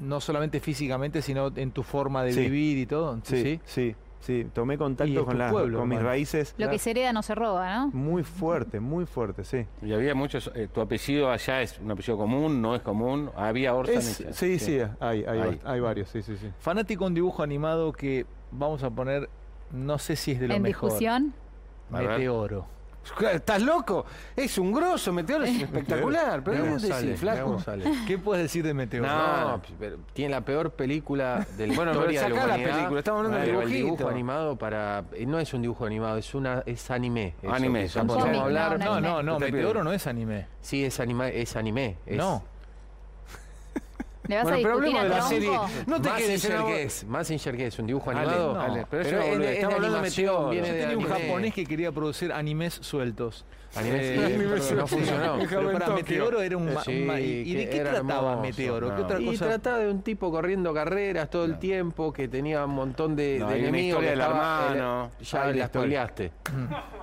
no 0.00 0.20
solamente 0.20 0.60
físicamente, 0.60 1.22
sino 1.22 1.52
en 1.56 1.70
tu 1.72 1.82
forma 1.82 2.24
de 2.24 2.32
Sí. 2.32 2.40
vivir 2.40 2.78
y 2.78 2.86
todo. 2.86 3.18
Sí, 3.22 3.42
¿Sí? 3.42 3.60
sí, 3.64 3.96
sí, 4.20 4.46
tomé 4.52 4.76
contacto 4.78 5.24
con, 5.24 5.38
las- 5.38 5.52
pueblo, 5.52 5.78
con 5.78 5.88
mis 5.88 6.00
raíces 6.02 6.54
lo 6.58 6.68
que 6.70 6.78
se 6.78 6.90
hereda 6.90 7.12
no 7.12 7.22
se 7.22 7.34
roba, 7.34 7.74
¿no? 7.74 7.88
muy 7.92 8.22
fuerte, 8.22 8.80
muy 8.80 9.06
fuerte, 9.06 9.44
sí. 9.44 9.66
Y 9.82 9.92
había 9.92 10.14
muchos. 10.14 10.50
eh, 10.54 10.68
¿Tu 10.72 10.80
apellido 10.80 11.30
allá 11.30 11.62
es 11.62 11.78
un 11.78 11.90
apellido 11.90 12.16
común? 12.18 12.60
¿No 12.62 12.74
es 12.74 12.82
común? 12.82 13.30
Había 13.36 13.74
Orson. 13.74 13.96
Es- 13.98 14.24
sí, 14.32 14.58
sí, 14.58 14.80
hay, 15.00 15.24
hay, 15.24 15.38
Hay. 15.40 15.60
hay 15.64 15.80
varios, 15.80 16.08
sí, 16.10 16.22
sí, 16.22 16.36
sí. 16.36 16.50
Fanático 16.58 17.04
un 17.06 17.14
dibujo 17.14 17.42
animado 17.42 17.92
que 17.92 18.26
vamos 18.50 18.82
a 18.82 18.90
poner, 18.90 19.28
no 19.70 19.98
sé 19.98 20.16
si 20.16 20.32
es 20.32 20.40
de 20.40 20.48
lo 20.48 20.54
En 20.54 20.62
mejor. 20.62 20.88
discusión. 20.90 21.34
A 21.92 21.98
ver. 22.00 22.08
Meteoro. 22.10 22.66
¿Estás 23.32 23.62
loco? 23.62 24.04
Es 24.36 24.56
un 24.58 24.72
grosso, 24.72 25.12
Meteoro 25.12 25.44
es 25.44 25.62
espectacular. 25.62 26.42
Pero 26.44 26.64
¿qué 28.06 28.18
puedes 28.18 28.42
decir 28.44 28.64
de 28.64 28.74
Meteoro? 28.74 29.06
No, 29.08 29.60
pero 29.78 29.98
tiene 30.12 30.30
la 30.32 30.40
peor 30.42 30.70
película 30.70 31.46
de 31.56 31.66
la 31.66 31.74
Bueno, 31.74 31.92
pero 31.92 32.10
historia 32.10 32.40
de 32.40 32.46
la 32.46 32.54
película, 32.56 32.98
estamos 32.98 33.18
hablando 33.18 33.38
de 33.38 33.44
Pero 33.46 33.62
el 33.62 33.68
dibujito. 33.68 33.94
dibujo 33.96 34.08
animado 34.10 34.56
para 34.56 35.04
eh, 35.12 35.26
no 35.26 35.38
es 35.38 35.52
un 35.54 35.62
dibujo 35.62 35.86
animado, 35.86 36.18
es 36.18 36.34
una 36.34 36.62
es 36.66 36.90
anime. 36.90 37.34
eso 37.42 37.52
Anime, 37.52 37.86
podemos 37.88 38.16
cómic, 38.16 38.26
Vamos 38.26 38.38
a 38.38 38.44
hablar. 38.44 38.78
no, 38.78 38.84
No, 38.84 38.92
anime. 38.94 39.08
no, 39.08 39.22
no, 39.22 39.32
No 39.32 39.38
te 39.38 39.52
Meteoro 39.52 39.84
no 39.84 39.92
es 39.92 40.06
anime. 40.06 40.46
Sí, 40.60 40.84
es 40.84 41.00
anima, 41.00 41.28
es 41.28 41.56
anime. 41.56 41.96
es- 42.06 42.16
No. 42.16 42.44
¿Le 44.30 44.36
vas 44.36 44.44
Bueno, 44.44 44.58
a 44.58 44.62
pero 44.62 44.74
hablemos 44.74 45.00
a 45.00 45.02
de 45.02 45.08
la 45.08 45.14
Tronco? 45.16 45.28
serie. 45.68 45.84
No 45.88 46.00
te 46.00 46.10
quedes 46.12 46.44
en 46.44 46.54
la- 46.54 46.62
Guess, 46.64 47.04
Mazinger 47.04 47.56
Guess, 47.56 47.78
un 47.80 47.86
dibujo 47.88 48.10
Dale, 48.12 48.28
animado. 48.28 48.52
no, 48.54 48.58
dale, 48.60 48.86
pero 48.88 49.02
eso 49.02 49.10
pero 49.10 49.20
no, 49.22 49.26
es 49.26 49.32
es 49.32 49.38
de 49.40 49.54
estamos 49.54 49.74
hablando 49.74 49.96
de 49.96 50.02
Yo 50.54 50.62
de 50.62 50.72
tenía 50.80 50.96
un 50.98 51.04
japonés 51.08 51.54
que 51.54 51.66
quería 51.66 51.90
producir 51.92 52.32
animes 52.32 52.74
sueltos. 52.80 53.44
Animes- 53.76 54.00
Eh, 54.02 54.36
pero 54.68 54.76
no 54.80 54.86
funcionó. 54.86 55.20
Pero 55.22 55.36
Déjame 55.38 55.66
en 55.66 55.72
para 55.72 55.86
Tokio. 55.86 56.02
Meteoro 56.02 56.42
era 56.42 56.56
un... 56.56 56.74
ma- 56.74 56.82
Sí, 56.82 57.04
ma- 57.06 57.20
¿Y 57.20 57.54
de 57.54 57.68
qué 57.68 57.80
trataba 57.80 58.32
hermoso. 58.32 58.40
Meteoro? 58.42 58.86
¿Qué 58.88 58.94
No. 59.00 59.04
otra 59.04 59.20
Y 59.20 59.36
trataba 59.36 59.78
de 59.78 59.90
un 59.90 60.02
tipo 60.02 60.30
corriendo 60.32 60.74
carreras 60.74 61.30
todo 61.30 61.44
el 61.44 61.58
tiempo, 61.58 62.12
que 62.12 62.26
tenía 62.26 62.64
un 62.64 62.74
montón 62.74 63.14
de, 63.14 63.38
No, 63.38 63.46
de 63.48 63.54
hay 63.54 63.60
una 63.60 63.68
enemigos. 63.68 64.02
historia 64.02 64.10
que 64.10 64.16
del 64.18 64.20
hermano. 64.28 65.10
Ya 65.20 65.42
Hay 65.42 65.50
una 65.50 65.58
la 65.60 65.66
spoileaste. 65.68 66.32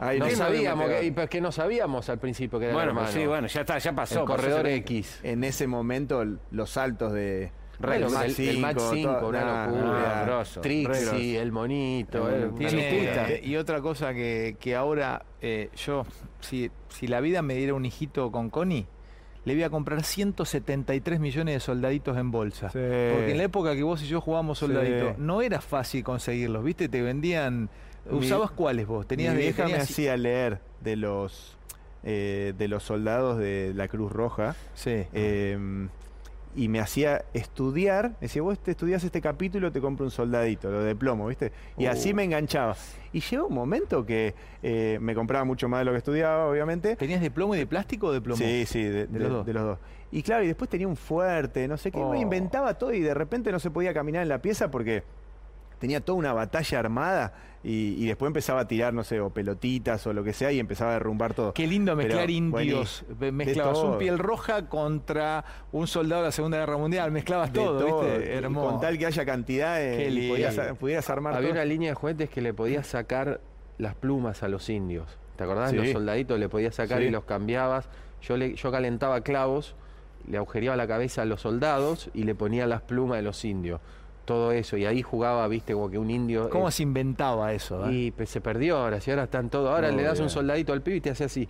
No 0.02 0.14
no. 0.20 0.26
¿Qué 0.26 0.36
sabíamos, 0.36 0.90
que, 0.90 1.06
y, 1.06 1.12
pero 1.12 1.24
es 1.24 1.30
que 1.30 1.42
no 1.42 1.52
sabíamos 1.52 2.10
al 2.10 2.20
principio 2.20 2.60
que 2.60 2.66
era 2.66 2.74
Bueno, 2.74 2.92
el 2.92 2.98
pues 2.98 3.08
hermano. 3.10 3.22
sí, 3.24 3.28
bueno, 3.28 3.48
ya 3.48 3.62
está, 3.62 3.78
ya 3.80 3.94
pasó. 3.94 4.20
el 4.20 4.26
corredor 4.26 4.68
X. 4.68 5.20
En 5.24 5.44
ese 5.44 5.68
momento 5.68 6.24
los 6.52 6.70
saltos 6.70 7.14
de 7.14 7.52
El, 7.84 8.04
el 8.04 8.58
Match 8.60 8.80
5, 8.80 9.12
todo- 9.20 9.30
una 9.30 9.42
nah, 9.46 9.66
locura. 9.68 9.84
nah, 9.92 10.24
grosso. 10.26 10.62
Trixie, 10.62 11.40
el 11.40 11.52
monito. 11.52 12.28
El- 12.30 12.44
el- 12.44 12.52
Tiene- 12.56 12.72
chistita. 12.90 13.28
y 13.44 13.56
otra 13.56 13.82
cosa 13.82 14.14
que, 14.14 14.58
que 14.60 14.76
ahora 14.76 15.24
eh, 15.42 15.70
yo, 15.76 16.06
si, 16.40 16.72
si 16.90 17.08
la 17.08 17.20
vida 17.22 17.42
me 17.42 17.56
diera 17.56 17.74
un 17.76 17.86
hijito 17.86 18.32
con 18.32 18.50
Connie, 18.50 18.88
le 19.46 19.54
voy 19.54 19.64
a 19.64 19.70
comprar 19.70 20.04
173 20.04 21.20
millones 21.20 21.54
de 21.56 21.60
soldaditos 21.60 22.18
en 22.18 22.32
bolsa. 22.32 22.70
Sí. 22.70 22.80
Porque 22.80 23.32
en 23.32 23.38
la 23.38 23.44
época 23.44 23.76
que 23.76 23.84
vos 23.84 24.02
y 24.04 24.08
yo 24.08 24.20
jugábamos 24.22 24.58
soldaditos, 24.60 25.10
Sí. 25.16 25.22
no 25.22 25.42
era 25.42 25.62
fácil 25.62 26.04
conseguirlos, 26.04 26.64
¿viste? 26.64 26.90
Te 26.90 27.02
vendían... 27.02 27.70
Mi- 28.10 28.18
¿Usabas 28.20 28.52
cuáles 28.52 28.88
vos? 28.88 29.06
Tenías 29.08 29.34
Mi 29.36 29.42
vieja 29.42 29.64
me 29.66 29.70
tenías- 29.72 29.90
hacía 29.90 30.18
leer 30.18 30.60
de 30.82 30.96
los 30.96 31.58
eh, 32.04 32.54
de 32.58 32.68
los 32.70 32.84
soldados 32.84 33.38
de 33.38 33.74
la 33.76 33.88
Cruz 33.90 34.12
Roja 34.12 34.56
Sí. 34.76 35.04
eh, 35.14 35.88
y 36.58 36.68
me 36.68 36.80
hacía 36.82 37.24
estudiar. 37.34 38.10
Me 38.10 38.16
decía, 38.28 38.42
vos 38.42 38.60
te 38.60 38.72
estudias 38.72 39.02
este 39.04 39.22
capítulo, 39.22 39.72
te 39.72 39.80
compro 39.80 40.04
un 40.06 40.12
soldadito, 40.12 40.70
lo 40.70 40.84
de 40.84 40.96
plomo, 40.96 41.28
¿viste? 41.28 41.54
Y 41.78 41.86
Uh. 41.88 41.92
así 41.92 42.14
me 42.14 42.24
enganchaba. 42.26 42.76
Y 43.14 43.22
llegó 43.22 43.48
un 43.48 43.54
momento 43.56 44.06
que 44.06 44.36
eh, 44.64 44.98
me 45.00 45.16
compraba 45.16 45.46
mucho 45.46 45.70
más 45.70 45.80
de 45.82 45.86
lo 45.86 45.92
que 45.92 46.00
estudiaba, 46.00 46.48
obviamente. 46.48 46.96
¿Tenías 46.98 47.22
de 47.22 47.32
plomo 47.32 47.56
y 47.56 47.60
de 47.60 47.68
plástico 47.68 48.08
o 48.08 48.12
de 48.12 48.20
plomo? 48.22 48.38
Sí, 48.38 48.66
sí, 48.66 48.84
de, 48.84 49.06
De 49.06 49.08
de- 49.08 49.20
los 49.20 49.30
dos. 49.32 49.46
de 49.46 49.54
los 49.54 49.64
dos. 49.64 49.80
Y 50.12 50.24
claro, 50.24 50.44
y 50.44 50.48
después 50.48 50.70
tenía 50.70 50.88
un 50.88 50.96
fuerte, 50.98 51.68
no 51.68 51.78
sé 51.78 51.92
qué, 51.92 52.00
Oh. 52.00 52.12
me 52.12 52.20
inventaba 52.20 52.74
todo 52.74 52.92
y 52.94 53.02
de 53.02 53.14
repente 53.14 53.52
no 53.52 53.60
se 53.60 53.70
podía 53.72 53.94
caminar 53.94 54.24
en 54.24 54.30
la 54.30 54.42
pieza 54.42 54.70
porque 54.72 55.04
tenía 55.80 56.02
toda 56.02 56.18
una 56.18 56.34
batalla 56.34 56.80
armada 56.80 57.34
y, 57.70 57.96
y 58.02 58.06
después 58.08 58.28
empezaba 58.28 58.62
a 58.62 58.68
tirar, 58.68 58.94
no 58.94 59.04
sé, 59.04 59.20
o 59.20 59.30
pelotitas 59.30 60.08
o 60.08 60.14
lo 60.14 60.24
que 60.24 60.32
sea 60.32 60.52
y 60.54 60.60
empezaba 60.60 60.92
a 60.92 60.94
derrumbar 60.94 61.34
todo. 61.34 61.54
Qué 61.54 61.68
lindo 61.68 61.96
mezclar 61.96 62.22
Pero, 62.28 62.32
indios. 62.32 63.04
buenísimo. 63.10 63.34
Mezclabas 63.38 63.78
un 63.80 63.98
piel 63.98 64.18
roja 64.20 64.70
contra 64.70 65.44
un 65.74 65.86
soldado 65.88 66.22
de 66.22 66.28
la 66.30 66.32
Segunda 66.32 66.58
Guerra 66.60 66.78
Mundial. 66.78 67.12
Mezclabas 67.12 67.52
todo, 67.52 67.86
todo, 67.86 68.02
¿viste? 68.04 68.34
Hermoso. 68.36 68.70
Con 68.72 68.80
tal 68.80 68.98
que 68.98 69.06
haya 69.06 69.26
cantidad 69.26 69.76
Qué 69.78 70.08
y 70.08 70.12
lindo. 70.12 70.34
podías, 70.36 70.78
pudieras 70.78 71.10
armar 71.10 71.34
Había 71.36 71.50
todo. 71.50 71.58
una 71.60 71.66
línea 71.66 71.90
de 71.90 71.96
juguetes 71.96 72.30
que 72.30 72.42
le 72.42 72.54
podías 72.54 72.88
sacar 72.88 73.42
las 73.78 73.96
plumas 73.96 74.44
a 74.44 74.48
los 74.48 74.70
indios. 74.70 75.18
¿Te 75.36 75.44
acordás? 75.44 75.72
Sí. 75.72 75.76
Los 75.76 75.90
soldaditos 75.90 76.40
le 76.40 76.48
podías 76.50 76.74
sacar 76.74 77.00
Sí. 77.00 77.06
y 77.08 77.10
los 77.10 77.26
cambiabas. 77.26 77.90
Yo, 78.22 78.38
le, 78.38 78.56
yo 78.56 78.72
calentaba 78.72 79.22
clavos, 79.22 79.76
le 80.28 80.38
agujereaba 80.38 80.76
la 80.78 80.88
cabeza 80.88 81.22
a 81.22 81.26
los 81.26 81.42
soldados 81.42 82.10
y 82.14 82.24
le 82.24 82.34
ponía 82.34 82.66
las 82.66 82.82
plumas 82.82 83.18
de 83.18 83.24
los 83.24 83.44
indios. 83.46 83.82
Todo 84.28 84.52
eso. 84.52 84.76
Y 84.76 84.86
ahí 84.86 85.02
jugaba, 85.02 85.48
viste, 85.48 85.72
como 85.72 85.90
que 85.90 85.98
un 85.98 86.10
indio. 86.12 86.50
¿Cómo 86.50 86.68
eh, 86.68 86.72
se 86.74 86.84
inventaba 86.84 87.54
eso? 87.54 87.88
eh? 87.88 87.94
y 87.94 88.12
pues, 88.12 88.30
se 88.30 88.42
perdió 88.42 88.76
ahora, 88.76 89.00
si 89.00 89.10
ahora 89.10 89.24
están 89.24 89.50
todos. 89.50 89.70
Ahora 89.74 89.90
le 89.90 90.04
das 90.04 90.20
un 90.20 90.30
soldadito 90.30 90.74
al 90.74 90.82
pibe 90.82 90.98
y 90.98 91.02
te 91.02 91.12
hace 91.12 91.24
así. 91.24 91.48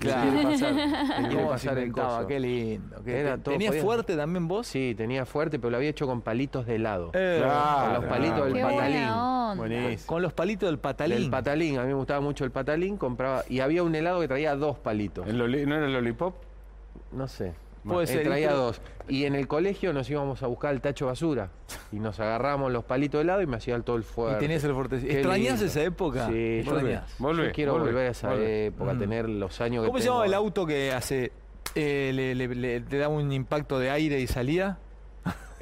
Claro. 0.00 0.32
Le 0.32 0.42
quiere 0.42 0.48
pasar, 0.50 0.72
le 0.74 1.28
quiere 1.28 1.34
¿Cómo 1.44 1.58
se 1.58 1.68
pasar 1.68 1.78
el 1.78 1.92
coso. 1.92 2.26
Qué 2.26 2.40
lindo. 2.40 2.96
qué- 3.04 3.20
Era 3.20 3.36
te- 3.36 3.42
todo, 3.44 3.52
¿Tenías 3.54 3.70
podía- 3.70 3.82
fuerte 3.84 4.16
también 4.16 4.48
vos? 4.48 4.66
Sí, 4.66 4.94
tenía 4.96 5.24
fuerte, 5.26 5.60
pero 5.60 5.70
lo 5.70 5.76
había 5.76 5.90
hecho 5.90 6.08
con 6.08 6.20
palitos 6.20 6.66
de 6.66 6.74
helado. 6.74 7.10
Eh, 7.14 7.38
Claro, 7.40 7.84
con 7.84 7.94
los 7.94 8.04
palitos 8.06 8.44
del 8.46 8.52
Qué 8.54 8.62
patalín. 8.62 9.56
Buenísimo. 9.56 10.06
Con 10.06 10.22
los 10.22 10.32
palitos 10.32 10.68
del 10.68 10.78
patalín. 10.80 11.18
El 11.18 11.30
patalín, 11.30 11.78
a 11.78 11.82
mí 11.82 11.86
me 11.88 11.94
gustaba 11.94 12.20
mucho 12.20 12.44
el 12.44 12.50
patalín, 12.50 12.96
compraba 12.96 13.44
y 13.48 13.60
había 13.60 13.84
un 13.84 13.94
helado 13.94 14.18
que 14.20 14.26
traía 14.26 14.56
dos 14.56 14.76
palitos. 14.78 15.24
¿El 15.28 15.38
¿No 15.38 15.74
era 15.76 15.86
el 15.86 15.92
lollipop? 15.92 16.34
No 17.12 17.28
sé. 17.28 17.54
Puede 17.84 18.04
Eh, 18.04 18.06
ser, 18.08 18.24
traía 18.24 18.50
y- 18.50 18.54
dos. 18.54 18.80
Y 19.08 19.24
en 19.24 19.34
el 19.34 19.48
colegio 19.48 19.92
nos 19.92 20.08
íbamos 20.10 20.42
a 20.42 20.46
buscar 20.48 20.74
el 20.74 20.80
tacho 20.82 21.06
basura 21.06 21.48
y 21.92 21.98
nos 21.98 22.20
agarramos 22.20 22.70
los 22.70 22.84
palitos 22.84 23.18
de 23.18 23.22
helado 23.22 23.40
y 23.42 23.46
me 23.46 23.56
hacía 23.56 23.78
todo 23.80 23.96
el 23.96 24.02
Y 24.02 24.04
fuerte. 24.04 24.40
tenías 24.40 24.62
el 24.64 24.70
¿Extrañas 24.72 25.52
lindo. 25.52 25.64
esa 25.64 25.82
época? 25.82 26.26
Sí. 26.28 26.62
Volvé, 27.18 27.46
Yo 27.46 27.52
quiero 27.52 27.72
volver 27.78 27.96
a 28.08 28.10
esa 28.10 28.28
volvé. 28.30 28.66
época, 28.66 28.92
Mm. 28.94 28.98
tener 28.98 29.28
los 29.28 29.60
años 29.60 29.82
que 29.84 29.88
¿Cómo 29.88 29.98
se 29.98 30.04
llamaba 30.06 30.26
el 30.26 30.34
auto 30.34 30.66
que 30.66 30.92
hace 30.92 31.32
eh, 31.74 32.10
le, 32.14 32.34
le- 32.34 32.54
le- 32.54 32.80
te 32.80 32.98
daba 32.98 33.14
un 33.14 33.30
impacto 33.32 33.78
de 33.78 33.90
aire 33.90 34.20
y 34.20 34.26
salía? 34.26 34.78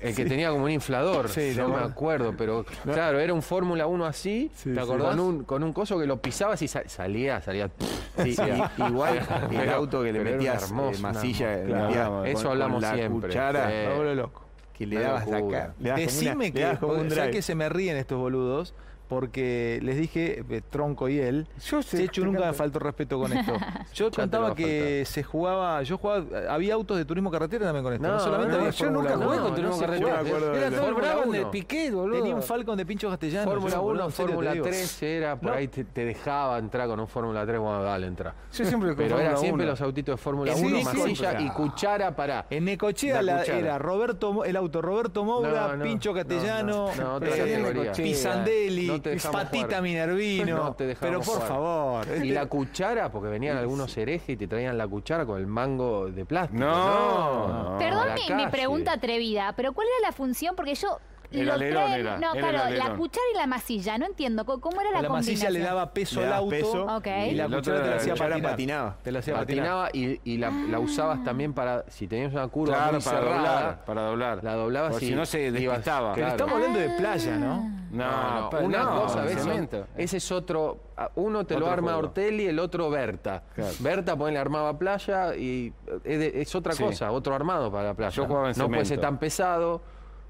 El 0.00 0.15
que 0.15 0.25
tenía 0.26 0.50
como 0.50 0.65
un 0.65 0.71
inflador, 0.71 1.29
Sí, 1.29 1.53
¿te 1.55 1.57
no 1.57 1.69
me 1.69 1.76
acuerdo, 1.83 2.35
pero 2.37 2.65
claro, 2.85 3.19
era 3.19 3.33
un 3.33 3.43
Fórmula 3.43 3.87
1 3.87 4.05
así, 4.05 4.50
Sí, 4.55 4.73
¿te 4.75 4.81
acordás? 4.81 5.11
Con 5.11 5.21
un, 5.21 5.45
con 5.45 5.62
un 5.62 5.73
coso 5.73 5.99
que 5.99 6.07
lo 6.07 6.21
pisabas 6.21 6.61
y 6.62 6.69
sal- 6.69 6.88
salía, 6.88 7.41
salía. 7.41 7.71
Sí, 8.23 8.35
y- 8.79 8.83
igual 8.83 9.17
el 9.19 9.57
Pero- 9.57 9.75
auto 9.75 10.03
que 10.03 10.12
le 10.12 10.21
metías 10.21 10.65
hermoso, 10.65 10.97
eh, 10.97 10.99
una- 11.00 11.12
masilla, 11.12 11.65
claro, 11.65 12.11
con- 12.19 12.26
eso 12.26 12.43
con 12.43 12.50
hablamos 12.53 12.83
la 12.83 12.95
siempre, 12.95 13.29
cuchara, 13.29 13.71
loco. 14.15 14.43
que 14.75 14.87
le 14.87 15.00
dabas 15.00 15.23
acá. 15.29 15.35
le 15.35 15.41
dabas 15.43 15.71
como 15.75 15.83
una- 15.85 15.97
Decime 15.97 16.53
que, 16.53 17.31
que 17.33 17.43
se 17.43 17.55
me 17.55 17.69
ríen 17.69 17.97
estos 17.97 18.19
boludos, 18.19 18.75
porque 19.08 19.78
les 19.82 19.96
dije, 19.96 20.44
eh, 20.48 20.60
Tronco 20.68 21.08
y 21.08 21.18
él, 21.18 21.46
Yo 21.64 21.82
sé- 21.82 21.98
Chechu 21.98 22.25
nunca 22.25 22.46
me 22.46 22.52
faltó 22.52 22.78
respeto 22.78 23.18
con 23.18 23.32
esto. 23.32 23.52
Yo 23.94 24.10
contaba 24.10 24.54
que 24.54 25.04
se 25.06 25.22
jugaba, 25.22 25.82
yo 25.82 25.96
jugaba, 25.98 26.25
había 26.50 26.75
autos 26.75 26.96
de 26.98 27.04
turismo 27.04 27.30
carretera 27.30 27.66
también 27.66 27.84
con 27.84 27.92
esto. 27.94 28.06
No, 28.06 28.14
No, 28.14 28.20
solamente 28.20 28.52
no, 28.54 28.58
había 28.58 28.70
yo 28.70 28.84
Fórmula 28.86 29.10
nunca 29.10 29.25
jugué 29.25 29.36
uno. 29.38 29.46
con 29.46 29.54
turismo 29.54 29.78
carretera. 29.78 30.20
Era 30.56 30.70
todo 30.76 30.94
Brabham 30.94 31.30
de. 31.30 31.46
Piquet, 31.46 31.92
boludo. 31.92 32.18
Tenía 32.18 32.34
un 32.34 32.42
Falcon 32.42 32.76
de 32.76 32.86
Pincho 32.86 33.08
Castellano. 33.08 33.50
Fórmula 33.50 33.75
yo, 33.75 33.80
1, 33.82 33.86
boludo, 33.86 34.04
en 34.06 34.10
serio 34.12 34.26
te 34.26 34.32
Fórmula 34.34 34.52
digo. 34.52 34.64
3 34.66 35.02
era, 35.02 35.36
por 35.36 35.50
No. 35.50 35.56
ahí 35.56 35.68
te, 35.68 35.84
te 35.84 36.04
dejaba 36.04 36.58
entrar 36.58 36.88
con 36.88 37.00
un 37.00 37.08
Fórmula 37.08 37.46
3, 37.46 37.58
bueno, 37.60 37.82
dale, 37.82 38.06
entra. 38.06 38.34
Yo 38.52 38.64
siempre 38.64 38.88
con 38.90 38.98
Pero 38.98 39.18
era 39.20 39.36
siempre 39.36 39.66
los 39.66 39.80
autitos 39.80 40.14
de 40.14 40.16
Fórmula 40.22 40.54
Sí, 40.54 40.64
1, 40.66 40.78
sí, 40.78 40.84
masilla 40.84 41.38
sí. 41.38 41.44
y 41.46 41.50
cuchara 41.50 42.14
para... 42.14 42.46
En 42.50 42.64
Necochea 42.64 43.20
era 43.20 43.78
Roberto, 43.78 44.44
el 44.44 44.56
auto 44.56 44.82
Roberto 44.82 45.25
Moura, 45.25 45.78
Pincho 45.82 46.10
no, 46.10 46.16
Castellano, 46.16 46.90
eh. 46.90 47.92
Pisandelli, 47.96 48.96
No 48.97 49.03
te 49.03 49.11
dejamos 49.11 49.43
Patita 49.43 49.67
jugar. 49.67 49.83
Minervino. 49.83 50.57
No 50.57 50.75
te 50.75 50.87
dejamos 50.87 51.09
pero 51.09 51.21
por 51.21 51.35
jugar. 51.35 51.49
favor. 51.49 52.25
Y 52.25 52.31
la 52.31 52.47
cuchara, 52.47 53.11
porque 53.11 53.29
venían 53.29 53.57
algunos 53.57 53.97
herejes 53.97 54.29
y 54.31 54.37
te 54.37 54.47
traían 54.49 54.76
la 54.76 54.87
cuchara 54.88 55.25
con 55.26 55.38
el 55.38 55.47
mango 55.47 56.11
de 56.11 56.25
plástico. 56.25 56.61
No, 56.65 57.49
no. 57.73 57.79
Perdón 57.79 58.09
mi, 58.15 58.35
mi 58.35 58.47
pregunta 58.49 58.93
atrevida, 58.93 59.53
pero 59.57 59.73
¿cuál 59.73 59.87
era 59.99 60.09
la 60.09 60.12
función? 60.12 60.55
Porque 60.57 60.75
yo. 60.75 60.99
El 61.30 61.50
alerón 61.50 61.92
era, 61.92 62.18
no, 62.18 62.35
era 62.35 62.49
el 62.68 62.75
claro, 62.75 62.90
la 62.92 62.97
cuchara 62.97 63.26
y 63.33 63.37
la 63.37 63.47
masilla, 63.47 63.99
no 63.99 64.06
entiendo. 64.06 64.45
¿Cómo 64.45 64.80
era 64.80 64.90
la, 64.90 65.02
la 65.02 65.09
masilla 65.09 65.35
le 65.50 65.61
combinación? 65.61 65.64
daba 65.76 65.92
peso 65.92 66.21
Le 66.21 66.26
al 66.26 66.33
auto 66.33 66.50
peso, 66.50 66.87
y 67.28 67.35
la 67.35 67.49
cuchara 67.49 67.83
te 67.83 67.90
la 67.90 67.97
hacía 67.97 68.14
patinar. 68.14 68.42
patinaba. 68.50 68.97
Te 69.02 69.12
la 69.12 69.18
hacía 69.18 69.35
patinar. 69.35 69.64
Patinaba 69.66 69.88
y, 69.92 70.21
y 70.25 70.38
la, 70.38 70.50
la 70.50 70.78
usabas 70.78 71.23
también 71.25 71.52
para, 71.52 71.85
si 71.88 72.06
tenías 72.06 72.33
una 72.33 72.49
curva 72.49 72.75
Claro, 72.76 72.92
muy 72.95 73.02
para 73.02 73.18
cerrada, 73.18 73.37
doblar, 73.61 73.85
para 73.85 74.02
doblar. 74.02 74.45
la 74.45 74.54
doblabas 74.54 74.90
Porque 74.92 75.06
y 75.06 75.09
si 75.09 75.14
no 75.14 75.26
se. 75.26 75.50
Pero 75.52 76.26
Claro. 76.26 76.30
estamos 76.30 76.54
hablando 76.54 76.78
de 76.78 76.90
playa, 76.90 77.37
¿no? 77.37 77.71
No, 77.90 78.50
No, 78.50 78.59
una 78.61 78.83
no, 78.83 79.02
cosa, 79.02 79.23
¿ves? 79.23 79.42
cemento. 79.42 79.87
Ese 79.97 80.16
es 80.18 80.33
otro. 80.33 80.78
Uno 81.14 81.45
te 81.45 81.59
lo 81.59 81.68
arma 81.71 81.92
juego. 81.92 82.09
Ortelli, 82.09 82.47
el 82.47 82.59
otro 82.59 82.90
Berta. 82.90 83.42
Claro. 83.54 83.73
Berta 83.80 84.16
pone 84.16 84.33
le 84.33 84.38
armaba 84.38 84.76
playa 84.78 85.35
y 85.37 85.73
eh, 85.87 85.99
es, 86.04 86.18
de- 86.18 86.42
es 86.42 86.54
otra 86.54 86.73
Sí. 86.73 86.83
cosa, 86.83 87.11
otro 87.12 87.35
armado 87.35 87.71
para 87.71 87.88
la 87.88 87.95
playa. 87.95 88.11
Yo 88.11 88.26
jugaba 88.26 88.50
en 88.50 88.59
no 88.59 88.68
puede 88.68 88.85
ser 88.85 89.00
tan 89.00 89.18
pesado, 89.18 89.80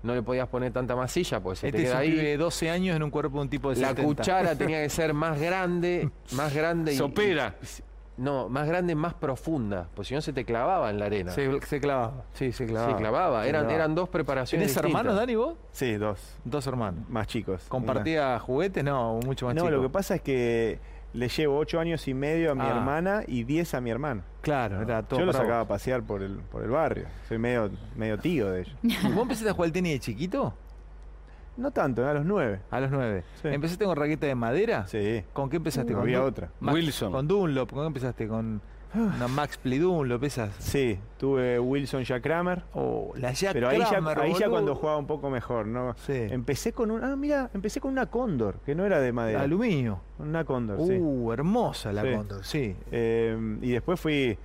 no 0.07 0.15
le 0.15 0.23
podías 0.23 0.49
poner 0.49 0.73
tanta 0.73 0.97
masilla, 0.97 1.41
pues 1.41 1.59
se 1.59 1.67
Este 1.69 1.79
te 1.79 1.85
es 1.85 1.91
queda 1.91 1.99
un 1.99 2.03
ahí. 2.05 2.11
pibe 2.13 2.23
de 2.23 2.37
12 2.39 2.71
años 2.71 2.97
en 2.97 3.03
un 3.03 3.11
cuerpo 3.11 3.37
de 3.39 3.43
un 3.43 3.49
tipo 3.51 3.71
de 3.75 3.81
La 3.81 3.89
70. 3.89 4.07
cuchara 4.09 4.55
tenía 4.59 4.83
que 4.83 4.89
ser 4.89 5.13
más 5.13 5.39
grande, 5.41 6.09
más 6.33 6.55
grande 6.55 6.95
y. 6.95 6.97
Sopera. 6.97 7.55
y- 7.63 7.83
no, 8.19 8.49
más 8.49 8.67
grande, 8.67 8.95
más 8.95 9.13
profunda, 9.13 9.89
pues 9.95 10.09
si 10.09 10.15
no 10.15 10.23
se 10.23 10.33
te 10.33 10.47
clavaba 10.47 10.89
en 10.89 10.99
la 10.99 11.05
arena. 11.05 11.33
Se, 11.33 11.61
se 11.61 11.81
clavaba. 11.81 12.25
Sí, 12.33 12.51
se 12.51 12.65
clavaba. 12.65 12.93
Se 12.93 12.97
clavaba. 12.99 13.43
Se 13.43 13.49
Eran, 13.51 13.61
clavaba. 13.65 13.75
eran 13.77 13.95
dos 13.95 14.09
preparaciones. 14.09 14.69
¿Tenés 14.73 14.77
hermanos, 14.79 15.13
distintas. 15.13 15.21
Dani, 15.21 15.35
vos? 15.35 15.55
Sí, 15.73 15.97
dos. 15.97 16.19
Dos 16.43 16.67
hermanos. 16.67 17.07
Más 17.11 17.27
chicos. 17.27 17.65
¿Compartía 17.69 18.39
juguetes? 18.39 18.83
No, 18.83 19.21
mucho 19.23 19.45
más 19.45 19.55
no, 19.55 19.63
chico. 19.65 19.71
lo 19.71 19.83
que 19.83 19.91
pasa 19.91 20.15
es 20.15 20.23
que 20.23 20.79
le 21.17 21.29
llevo 21.29 21.59
ocho 21.59 21.81
años 21.81 22.07
y 22.09 22.15
medio 22.15 22.53
a 22.53 22.55
mi 22.55 22.61
Ah. 22.63 22.71
hermana 22.77 23.23
y 23.27 23.45
diez 23.45 23.75
a 23.75 23.81
mi 23.81 23.91
hermano. 23.91 24.23
Claro, 24.43 24.81
era 24.83 25.03
todo 25.03 25.19
Yo 25.21 25.27
lo 25.27 25.33
para 25.33 25.45
sacaba 25.45 25.61
a 25.63 25.69
pasear 25.69 26.03
por 26.03 26.23
el, 26.23 26.37
por 26.37 26.63
el 26.63 26.71
barrio. 26.71 27.07
Soy 27.29 27.39
medio, 27.39 27.71
medio 27.97 28.19
tío 28.19 28.51
de 28.51 28.61
ellos. 28.63 28.77
¿Y 28.83 29.13
¿Vos 29.13 29.23
empezaste 29.23 29.51
a 29.51 29.53
jugar 29.55 29.67
al 29.69 29.73
tenis 29.73 29.93
de 29.95 30.01
chiquito? 30.01 30.55
No 31.57 31.71
tanto, 31.71 32.07
a 32.07 32.13
los 32.13 32.25
nueve. 32.27 32.61
A 32.71 32.81
los 32.81 32.91
nueve. 32.91 33.25
Sí. 33.41 33.49
¿Empezaste 33.49 33.85
con 33.87 33.97
raqueta 33.97 34.27
de 34.27 34.35
madera? 34.35 34.87
Sí. 34.87 35.25
¿Con 35.33 35.49
qué 35.49 35.57
empezaste? 35.57 35.93
No 35.93 35.99
¿Con 36.01 36.07
había 36.07 36.23
otra. 36.23 36.51
Max- 36.61 36.75
Wilson. 36.75 37.13
Con 37.13 37.27
Dunlop. 37.27 37.71
¿Con 37.71 37.81
qué 37.81 37.87
empezaste? 37.87 38.29
¿Con 38.29 38.61
una 38.97 39.29
Max 39.29 39.57
Play 39.59 39.79
Dunlop? 39.79 40.23
Esas. 40.25 40.55
Sí, 40.59 40.99
tuve 41.19 41.59
Wilson 41.61 42.03
Jack 42.05 42.23
Kramer. 42.23 42.63
Oh, 42.75 43.13
la 43.17 43.33
Jack 43.33 43.53
Pero 43.53 43.69
ahí, 43.69 43.79
ya, 43.79 43.89
Kramer, 43.89 44.19
ahí 44.19 44.31
ya 44.33 44.39
boludo. 44.39 44.51
cuando 44.51 44.75
jugaba 44.75 44.99
un 44.99 45.07
poco 45.07 45.31
mejor, 45.31 45.67
¿no? 45.67 45.95
Sí. 46.07 46.13
Empecé 46.15 46.73
con 46.73 46.91
un. 46.91 47.05
Ah, 47.05 47.17
mira, 47.17 47.51
empecé 47.55 47.81
con 47.81 47.93
una 47.93 48.07
Cóndor, 48.07 48.61
que 48.65 48.75
no 48.75 48.85
era 48.85 49.01
de 49.01 49.13
madera. 49.13 49.43
Aluminio. 49.43 50.01
Una 50.19 50.45
Cóndor, 50.45 50.79
sí. 50.87 50.97
Uh, 50.99 51.33
hermosa 51.33 51.93
la 51.93 52.03
Sí. 52.03 52.13
Condor, 52.15 52.45
sí. 52.45 52.77
Eh, 52.91 53.59
y 53.63 53.71
después 53.73 54.01
fui 54.01 54.39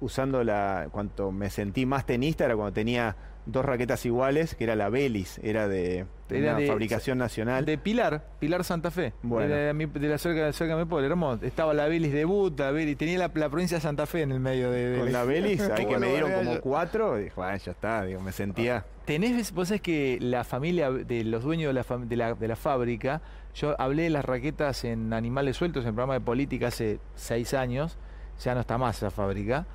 usando 0.00 0.42
la. 0.44 0.88
Cuanto 0.90 1.30
me 1.32 1.50
sentí 1.50 1.86
más 1.86 2.04
tenista 2.06 2.44
era 2.44 2.56
cuando 2.56 2.72
tenía 2.72 3.14
dos 3.46 3.64
raquetas 3.64 4.04
iguales, 4.06 4.54
que 4.54 4.64
era 4.64 4.74
la 4.74 4.88
Belis, 4.88 5.38
era 5.42 5.68
de, 5.68 6.06
de 6.28 6.38
Era 6.38 6.52
una 6.52 6.60
de- 6.60 6.66
fabricación 6.66 7.18
nacional. 7.18 7.64
De 7.66 7.76
Pilar, 7.76 8.24
Pilar 8.40 8.64
Santa 8.64 8.90
Fe. 8.90 9.12
Bueno. 9.22 9.54
De 9.54 9.72
la, 9.74 9.86
de 9.86 10.08
la 10.08 10.18
cerca, 10.18 10.52
cerca 10.52 10.76
de 10.76 10.84
mi 10.84 10.88
pueblo, 10.88 11.06
hermoso. 11.06 11.44
Estaba 11.44 11.74
la 11.74 11.86
Belis 11.86 12.12
de 12.12 12.24
But, 12.24 12.58
la 12.58 12.70
Belis, 12.70 12.96
tenía 12.96 13.18
la, 13.18 13.30
la 13.34 13.48
provincia 13.50 13.76
de 13.76 13.80
Santa 13.82 14.06
Fe 14.06 14.22
en 14.22 14.32
el 14.32 14.40
medio 14.40 14.70
de. 14.70 14.98
con 14.98 15.12
la 15.12 15.24
Belis, 15.24 15.60
ahí 15.60 15.68
que 15.76 15.84
Bueno, 15.84 16.00
me 16.00 16.08
dieron 16.08 16.30
bueno, 16.32 16.48
como 16.50 16.60
cuatro, 16.62 17.16
dije, 17.16 17.32
"Ah, 17.36 17.56
ya 17.56 17.72
está, 17.72 18.04
digo, 18.04 18.20
me 18.22 18.32
sentía. 18.32 18.84
Tenés, 19.04 19.52
vos 19.52 19.68
sabés 19.68 19.82
que 19.82 20.16
la 20.22 20.44
familia 20.44 20.90
de 20.90 21.24
los 21.24 21.42
dueños 21.44 21.68
de 21.68 21.74
la, 21.74 21.84
fam- 21.84 22.06
de 22.08 22.16
la, 22.16 22.32
de 22.34 22.48
la 22.48 22.56
fábrica, 22.56 23.20
yo 23.54 23.78
hablé 23.78 24.04
de 24.04 24.10
las 24.10 24.24
raquetas 24.24 24.84
en 24.84 25.12
Animales 25.12 25.58
Sueltos, 25.58 25.82
en 25.84 25.88
el 25.88 25.94
programa 25.94 26.14
de 26.14 26.20
política 26.22 26.68
hace 26.68 26.98
seis 27.14 27.52
años, 27.52 27.98
ya 28.42 28.54
no 28.54 28.60
está 28.62 28.78
más 28.78 28.96
esa 28.96 29.10
fábrica, 29.10 29.66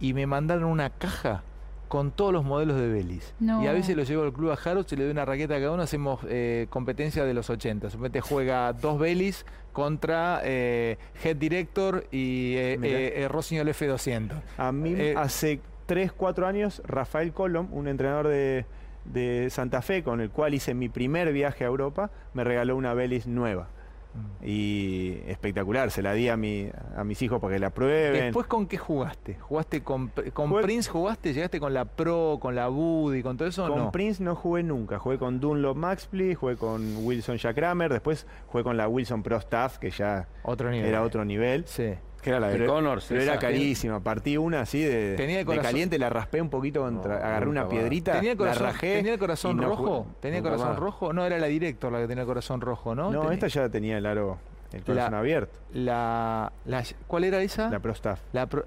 y 0.00 0.14
me 0.14 0.26
mandaron 0.26 0.64
una 0.64 0.90
caja 0.90 1.44
con 1.92 2.10
todos 2.10 2.32
los 2.32 2.42
modelos 2.42 2.80
de 2.80 2.88
Belis. 2.88 3.34
No. 3.38 3.62
Y 3.62 3.66
a 3.66 3.72
veces 3.74 3.94
lo 3.94 4.02
llevo 4.02 4.22
al 4.22 4.32
club 4.32 4.50
a 4.50 4.54
Harrods 4.54 4.90
y 4.94 4.96
le 4.96 5.02
doy 5.02 5.10
una 5.12 5.26
raqueta 5.26 5.56
a 5.56 5.58
cada 5.58 5.72
uno, 5.72 5.82
hacemos 5.82 6.20
eh, 6.26 6.66
competencia 6.70 7.22
de 7.26 7.34
los 7.34 7.50
80. 7.50 7.90
Suponete 7.90 8.22
juega 8.22 8.72
dos 8.72 8.98
Belis 8.98 9.44
contra 9.74 10.40
eh, 10.42 10.96
Head 11.22 11.36
Director 11.36 12.06
y 12.10 12.54
eh, 12.56 12.78
eh, 12.82 13.12
eh, 13.16 13.28
Rossignol 13.28 13.68
F200. 13.68 14.40
A 14.56 14.72
mí 14.72 14.94
Eh, 14.96 15.12
hace 15.18 15.60
3, 15.84 16.12
4 16.12 16.46
años, 16.46 16.80
Rafael 16.86 17.34
Colom, 17.34 17.68
un 17.74 17.86
entrenador 17.88 18.28
de, 18.28 18.64
de 19.04 19.50
Santa 19.50 19.82
Fe 19.82 20.02
con 20.02 20.22
el 20.22 20.30
cual 20.30 20.54
hice 20.54 20.72
mi 20.72 20.88
primer 20.88 21.30
viaje 21.30 21.64
a 21.64 21.66
Europa, 21.66 22.10
me 22.32 22.42
regaló 22.42 22.74
una 22.74 22.94
Belis 22.94 23.26
nueva. 23.26 23.68
Mm. 24.14 24.44
Y 24.46 25.20
espectacular, 25.26 25.90
se 25.90 26.02
la 26.02 26.12
di 26.12 26.28
a, 26.28 26.36
mi, 26.36 26.68
a 26.96 27.04
mis 27.04 27.20
hijos 27.22 27.40
para 27.40 27.54
que 27.54 27.60
la 27.60 27.70
prueben. 27.70 28.24
Después, 28.24 28.46
¿con 28.46 28.66
qué 28.66 28.76
jugaste? 28.76 29.34
¿Jugaste 29.40 29.82
con, 29.82 30.10
con 30.32 30.60
Prince? 30.60 30.90
¿Jugaste? 30.90 31.32
¿Llegaste 31.32 31.58
con 31.60 31.72
la 31.72 31.84
Pro, 31.84 32.38
con 32.40 32.54
la 32.54 32.68
Buddy, 32.68 33.22
con 33.22 33.36
todo 33.36 33.48
eso? 33.48 33.66
con 33.68 33.78
no? 33.78 33.92
Prince 33.92 34.22
no 34.22 34.34
jugué 34.34 34.62
nunca, 34.62 34.98
jugué 34.98 35.18
con 35.18 35.40
Dunlop 35.40 35.76
Maxpley, 35.76 36.34
jugué 36.34 36.56
con 36.56 37.04
Wilson 37.06 37.36
Jack 37.38 37.56
Kramer, 37.56 37.92
después 37.92 38.26
jugué 38.48 38.64
con 38.64 38.76
la 38.76 38.88
Wilson 38.88 39.22
Pro 39.22 39.36
Staff, 39.38 39.78
que 39.78 39.90
ya 39.90 40.26
Otro 40.42 40.70
nivel. 40.70 40.88
era 40.88 41.02
otro 41.02 41.24
nivel. 41.24 41.64
Sí. 41.66 41.94
Que 42.22 42.30
era 42.30 42.38
la 42.38 42.48
de 42.48 42.56
Pero, 42.58 42.72
Connors. 42.72 43.04
pero 43.08 43.20
era 43.20 43.38
carísima. 43.38 43.98
Partí 44.00 44.36
una 44.36 44.60
así 44.60 44.80
de, 44.80 45.16
Tenía 45.16 45.40
el 45.40 45.42
de 45.42 45.46
corazón- 45.46 45.64
caliente, 45.64 45.98
la 45.98 46.08
raspé 46.08 46.40
un 46.40 46.48
poquito 46.50 46.80
contra. 46.82 47.18
No, 47.18 47.24
agarré 47.24 47.48
una 47.48 47.68
piedrita, 47.68 48.12
¿Tenía 48.12 48.32
el 48.32 48.38
corazón, 48.38 48.62
la 48.62 48.72
rajé. 48.72 48.94
¿tenía 48.96 49.12
el 49.14 49.18
corazón 49.18 49.56
no 49.56 49.64
rojo? 49.68 50.06
¿Tenía 50.20 50.38
el 50.38 50.44
corazón 50.44 50.68
más. 50.68 50.78
rojo? 50.78 51.12
No, 51.12 51.26
era 51.26 51.38
la 51.38 51.48
director 51.48 51.90
la 51.92 51.98
que 51.98 52.06
tenía 52.06 52.22
el 52.22 52.28
corazón 52.28 52.60
rojo, 52.60 52.94
¿no? 52.94 53.10
No, 53.10 53.20
Tenía- 53.22 53.34
esta 53.34 53.48
ya 53.48 53.68
tenía 53.68 53.98
el 53.98 54.06
aro, 54.06 54.38
el 54.72 54.84
corazón 54.84 55.12
La- 55.12 55.18
abierto. 55.18 55.58
La, 55.72 56.52
la- 56.64 56.84
¿Cuál 57.08 57.24
era 57.24 57.42
esa? 57.42 57.68
La 57.70 57.80
Pro 57.80 57.90
Staff. 57.92 58.20
La 58.32 58.46
Pro- 58.46 58.66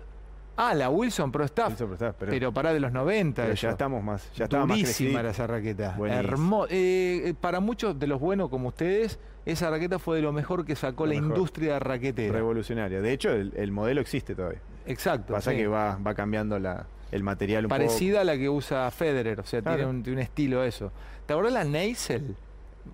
ah, 0.58 0.74
la 0.74 0.90
Wilson 0.90 1.32
Pro 1.32 1.46
Staff. 1.46 1.70
Wilson 1.70 1.88
Pro 1.88 1.96
Staff, 1.96 2.16
pero, 2.20 2.32
pero, 2.32 2.52
para 2.52 2.74
de 2.74 2.82
los 2.82 2.92
90. 2.92 3.42
pero 3.44 3.54
eso. 3.54 3.68
ya 3.68 3.72
estamos 3.72 4.04
más. 4.04 4.30
Ya 4.34 4.44
estaba 4.46 4.66
más 4.66 4.76
Durísima 4.78 4.88
crecidita. 4.98 5.20
era 5.22 5.30
esa 5.30 5.48
raqueta. 5.48 5.96
Buenísima. 5.98 6.28
Hermo- 6.30 6.66
eh, 6.70 7.22
eh, 7.30 7.34
para 7.40 7.62
muchos 7.62 7.98
de 7.98 8.08
los 8.08 8.20
buenos 8.20 8.50
como 8.50 8.68
ustedes, 8.68 9.18
esa 9.46 9.70
raqueta 9.70 10.00
fue 10.00 10.18
de 10.18 10.22
lo 10.24 10.32
mejor 10.32 10.66
que 10.66 10.76
sacó 10.76 11.06
Lo 11.06 11.14
la 11.14 11.20
mejor. 11.22 11.36
industria 11.38 11.80
raquetera. 11.80 12.34
Revolucionaria. 12.34 13.02
De 13.02 13.12
hecho, 13.14 13.32
el, 13.32 13.54
el 13.56 13.72
modelo 13.72 14.02
existe 14.02 14.36
todavía. 14.36 14.62
Exacto. 14.86 15.34
Pasa 15.34 15.52
sí. 15.52 15.58
que 15.58 15.68
va, 15.68 15.98
va 15.98 16.14
cambiando 16.16 16.58
la, 16.60 16.86
el 17.12 17.24
material 17.24 17.66
un 17.66 17.70
Parecida 17.70 18.22
a 18.22 18.24
la 18.24 18.38
que 18.38 18.50
usa 18.50 18.90
Federer, 18.92 19.40
o 19.40 19.46
sea, 19.46 19.62
Claro. 19.62 19.78
tiene, 19.78 19.90
un, 19.92 20.04
tiene 20.04 20.18
un 20.18 20.24
estilo 20.24 20.64
eso. 20.64 20.92
¿Te 21.26 21.34
acordás 21.34 21.54
la 21.54 21.64
Neisel? 21.64 22.36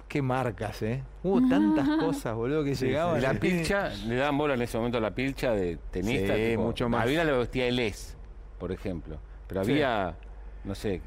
Qué 0.08 0.22
marcas, 0.22 0.82
¿eh? 0.84 1.04
Hubo 1.24 1.42
tantas 1.50 1.88
cosas, 2.00 2.34
boludo, 2.36 2.64
que 2.64 2.76
Sí, 2.76 2.86
llegaban. 2.88 3.18
Y 3.18 3.22
la 3.22 3.34
pilcha, 3.34 3.90
le 4.08 4.16
daban 4.16 4.38
bola 4.38 4.54
en 4.54 4.62
ese 4.62 4.78
momento 4.78 4.98
a 4.98 5.02
la 5.02 5.12
pilcha 5.14 5.52
de 5.52 5.78
tenista. 5.92 6.36
Sí, 6.36 6.42
tipo, 6.52 6.62
mucho 6.64 6.88
más. 6.88 7.04
Había 7.04 7.24
la 7.26 7.34
vestía 7.34 7.68
el 7.68 7.76
Les, 7.76 8.16
por 8.58 8.72
ejemplo. 8.72 9.18
Pero 9.48 9.66
Sí. 9.66 9.72
había, 9.74 10.16
no 10.64 10.76
sé, 10.76 11.02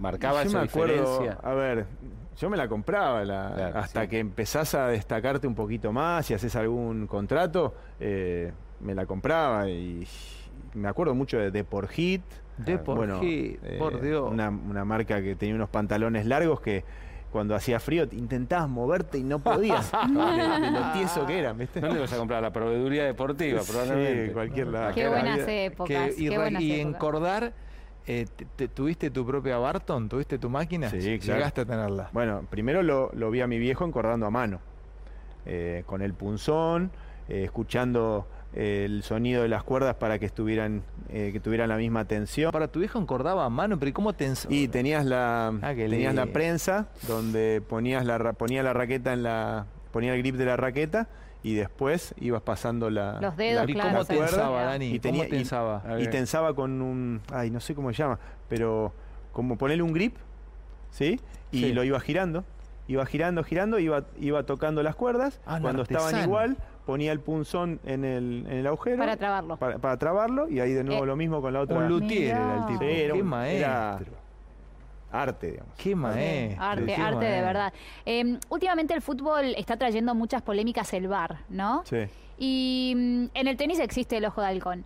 marcaba 0.00 0.42
yo 0.42 0.48
esa 0.48 0.58
me 0.60 0.64
acuerdo, 0.64 0.94
diferencia. 1.18 1.38
a 1.42 1.52
ver, 1.54 1.84
yo 2.36 2.50
me 2.50 2.56
la 2.56 2.68
compraba 2.68 3.24
la- 3.24 3.52
Claro, 3.54 3.78
hasta 3.78 4.02
sí. 4.02 4.08
que 4.08 4.18
empezás 4.18 4.74
a 4.74 4.88
destacarte 4.88 5.46
un 5.46 5.54
poquito 5.54 5.92
más 5.92 6.30
y 6.30 6.34
haces 6.34 6.54
algún 6.56 7.06
contrato, 7.06 7.74
eh, 8.00 8.52
me 8.80 8.94
la 8.94 9.06
compraba 9.06 9.68
y 9.68 10.06
me 10.74 10.88
acuerdo 10.88 11.14
mucho 11.14 11.38
de 11.38 11.50
Deport 11.50 11.90
Hit. 11.90 12.22
Deport 12.58 12.98
Bueno, 12.98 13.20
Hit, 13.20 13.58
eh, 13.64 13.76
por 13.78 14.00
Dios. 14.00 14.30
Una, 14.30 14.48
una 14.50 14.84
marca 14.84 15.20
que 15.22 15.34
tenía 15.36 15.54
unos 15.54 15.68
pantalones 15.68 16.26
largos 16.26 16.60
que 16.60 16.84
cuando 17.32 17.56
hacía 17.56 17.80
frío 17.80 18.08
te 18.08 18.14
intentabas 18.14 18.68
moverte 18.68 19.18
y 19.18 19.24
no 19.24 19.40
podías. 19.40 19.90
de, 20.08 20.60
de 20.60 20.70
lo 20.70 20.92
tieso 20.92 21.26
que 21.26 21.38
eran, 21.40 21.58
¿viste? 21.58 21.80
¿Dónde 21.80 21.98
vas 21.98 22.12
a 22.12 22.16
comprar? 22.16 22.40
La 22.42 22.52
proveeduría 22.52 23.04
deportiva, 23.04 23.60
probablemente. 23.68 24.26
Sí, 24.28 24.32
cualquier 24.32 24.66
lado. 24.68 24.94
Qué 24.94 25.08
buenas 25.08 25.40
épocas, 25.48 25.88
que- 26.14 26.14
y 26.22 26.28
qué 26.28 26.36
ra- 26.36 26.42
buenas 26.42 26.62
y 26.62 26.72
en 26.74 26.80
épocas. 26.90 27.00
Cordar, 27.00 27.52
eh, 28.06 28.26
te- 28.36 28.44
te- 28.56 28.68
¿tuviste 28.68 29.10
tu 29.10 29.24
propia 29.26 29.56
Barton? 29.58 30.08
¿Tuviste 30.08 30.38
tu 30.38 30.48
máquina? 30.50 30.90
Sí, 30.90 31.18
claro. 31.18 31.38
Llegaste 31.38 31.60
a 31.62 31.64
tenerla. 31.64 32.10
Bueno, 32.12 32.44
primero 32.50 32.82
lo, 32.82 33.10
lo 33.14 33.30
vi 33.30 33.40
a 33.40 33.46
mi 33.46 33.58
viejo 33.58 33.84
encordando 33.84 34.26
a 34.26 34.30
mano, 34.30 34.60
eh, 35.46 35.82
con 35.86 36.02
el 36.02 36.14
punzón, 36.14 36.90
eh, 37.28 37.44
escuchando 37.44 38.26
eh, 38.54 38.84
el 38.86 39.02
sonido 39.02 39.42
de 39.42 39.48
las 39.48 39.62
cuerdas 39.64 39.96
para 39.96 40.18
que 40.18 40.26
estuvieran 40.26 40.82
eh, 41.08 41.30
que 41.32 41.40
tuvieran 41.40 41.68
la 41.68 41.76
misma 41.76 42.04
tensión. 42.04 42.52
Para 42.52 42.68
tu 42.68 42.78
viejo 42.80 42.98
encordaba 42.98 43.44
a 43.44 43.50
mano, 43.50 43.78
pero 43.78 43.88
¿y 43.88 43.92
cómo 43.92 44.12
te 44.12 44.28
ens- 44.28 44.46
Y 44.48 44.68
tenías 44.68 45.04
la 45.04 45.48
Ah, 45.62 45.74
tenías 45.74 46.14
la 46.14 46.26
prensa 46.26 46.86
donde 47.08 47.62
ponías 47.68 48.04
la 48.06 48.32
ponía 48.34 48.62
la 48.62 48.72
raqueta 48.72 49.12
en 49.12 49.22
la 49.22 49.66
ponía 49.92 50.14
el 50.14 50.20
grip 50.20 50.36
de 50.36 50.44
la 50.44 50.56
raqueta 50.56 51.08
y 51.44 51.54
después 51.54 52.14
ibas 52.18 52.42
pasando 52.42 52.90
la, 52.90 53.20
Los 53.20 53.36
dedos, 53.36 53.64
la- 53.66 53.70
¿Y 53.70 53.74
claro, 53.74 53.90
cómo 53.90 54.06
cuerda 54.06 54.26
tensaba, 54.26 54.62
Dani? 54.64 54.86
y 54.86 54.98
tenía 54.98 55.24
¿Cómo 55.24 55.30
tensaba? 55.36 55.82
A 55.86 56.00
y 56.00 56.08
tensaba 56.08 56.54
con 56.54 56.82
un, 56.82 57.20
ay, 57.32 57.50
no 57.50 57.60
sé 57.60 57.74
cómo 57.76 57.92
se 57.92 57.98
llama, 57.98 58.18
pero 58.48 58.92
como 59.32 59.56
ponerle 59.56 59.82
un 59.84 59.92
grip, 59.92 60.16
¿sí? 60.90 61.20
Y 61.52 61.58
Sí. 61.60 61.72
lo 61.72 61.84
iba 61.84 62.00
girando, 62.00 62.44
iba 62.88 63.04
girando, 63.06 63.44
girando, 63.44 63.78
iba, 63.78 64.04
iba 64.18 64.42
tocando 64.44 64.82
las 64.82 64.96
cuerdas. 64.96 65.40
Ah, 65.46 65.58
Cuando 65.60 65.82
estaban 65.82 66.22
igual, 66.24 66.56
ponía 66.86 67.12
el 67.12 67.20
punzón 67.20 67.78
en 67.84 68.04
el, 68.04 68.46
en 68.48 68.58
el 68.58 68.66
agujero 68.66 68.98
Para 68.98 69.16
trabarlo. 69.16 69.56
para, 69.56 69.78
para 69.78 69.98
trabarlo 69.98 70.48
y 70.48 70.60
ahí 70.60 70.72
de 70.72 70.82
nuevo 70.84 71.04
Eh, 71.04 71.06
lo 71.06 71.14
mismo 71.16 71.40
con 71.40 71.52
la 71.52 71.60
otra. 71.60 71.78
Un 71.78 71.88
luthier 71.88 72.36
era 72.36 72.56
el 72.58 72.66
tipo. 72.66 72.80
Sí, 72.80 72.86
era 72.90 73.14
Qué 73.14 73.22
un- 73.22 73.28
maestro. 73.28 73.66
era 73.68 73.98
arte, 75.22 75.52
digamos. 75.52 75.74
Qué 75.76 75.94
maestro. 75.94 76.62
Arte, 76.62 76.86
qué 76.86 76.94
arte 76.96 77.24
de 77.24 77.40
verdad. 77.40 77.72
Eh, 78.04 78.38
últimamente 78.48 78.94
el 78.94 79.02
fútbol 79.02 79.54
está 79.56 79.76
trayendo 79.76 80.14
muchas 80.14 80.42
polémicas 80.42 80.92
el 80.92 81.08
VAR, 81.08 81.38
¿no? 81.48 81.82
Sí. 81.86 82.06
Y 82.38 82.92
mm, 82.96 83.24
en 83.34 83.48
el 83.48 83.56
tenis 83.56 83.78
existe 83.78 84.16
el 84.16 84.24
ojo 84.24 84.40
de 84.40 84.48
halcón. 84.48 84.84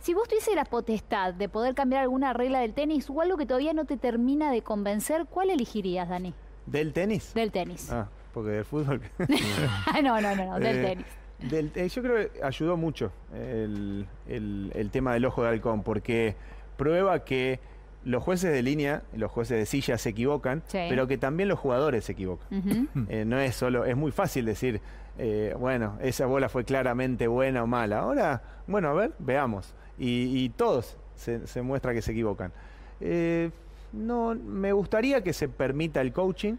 Si 0.00 0.14
vos 0.14 0.28
tuviese 0.28 0.54
la 0.54 0.64
potestad 0.64 1.34
de 1.34 1.48
poder 1.48 1.74
cambiar 1.74 2.02
alguna 2.02 2.32
regla 2.32 2.60
del 2.60 2.72
tenis 2.72 3.08
o 3.10 3.20
algo 3.20 3.36
que 3.36 3.46
todavía 3.46 3.72
no 3.72 3.84
te 3.84 3.96
termina 3.96 4.50
de 4.52 4.62
convencer, 4.62 5.26
¿cuál 5.26 5.50
elegirías, 5.50 6.08
Dani? 6.08 6.34
¿Del 6.66 6.92
tenis? 6.92 7.32
Del 7.34 7.50
tenis. 7.50 7.90
Ah, 7.90 8.08
porque 8.32 8.50
del 8.50 8.64
fútbol. 8.64 9.00
no, 10.02 10.20
no, 10.20 10.34
no, 10.36 10.44
no, 10.46 10.58
del 10.60 10.76
Eh, 10.76 10.82
tenis. 10.82 11.06
Del- 11.50 11.72
eh, 11.76 11.88
yo 11.88 12.02
creo 12.02 12.32
que 12.32 12.42
ayudó 12.44 12.76
mucho 12.76 13.12
el, 13.32 14.06
el- 14.28 14.72
el 14.74 14.90
tema 14.90 15.14
del 15.14 15.24
ojo 15.24 15.42
de 15.42 15.48
halcón, 15.50 15.82
porque 15.82 16.34
prueba 16.76 17.24
que 17.24 17.60
los 18.04 18.22
jueces 18.22 18.52
de 18.52 18.62
línea, 18.62 19.02
los 19.14 19.30
jueces 19.30 19.58
de 19.58 19.66
silla 19.66 19.98
se 19.98 20.10
equivocan, 20.10 20.62
Sí. 20.66 20.78
pero 20.88 21.06
que 21.06 21.18
también 21.18 21.48
los 21.48 21.58
jugadores 21.58 22.04
se 22.04 22.12
equivocan. 22.12 22.88
Eh, 23.08 23.24
no 23.26 23.38
es 23.38 23.54
solo, 23.54 23.84
es 23.84 23.96
muy 23.96 24.12
fácil 24.12 24.44
decir, 24.44 24.80
eh, 25.18 25.54
bueno, 25.58 25.98
esa 26.00 26.26
bola 26.26 26.48
fue 26.48 26.64
claramente 26.64 27.26
buena 27.26 27.62
o 27.62 27.66
mala. 27.66 28.00
Ahora, 28.00 28.42
bueno, 28.66 28.88
a 28.88 28.92
ver, 28.94 29.12
veamos. 29.18 29.74
Y, 29.98 30.44
y 30.44 30.48
todos 30.50 30.96
se, 31.16 31.46
se 31.46 31.60
muestra 31.62 31.92
que 31.92 32.00
se 32.02 32.12
equivocan. 32.12 32.52
Eh, 33.00 33.50
no, 33.92 34.34
me 34.34 34.72
gustaría 34.72 35.22
que 35.22 35.32
se 35.32 35.48
permita 35.48 36.00
el 36.00 36.12
coaching, 36.12 36.54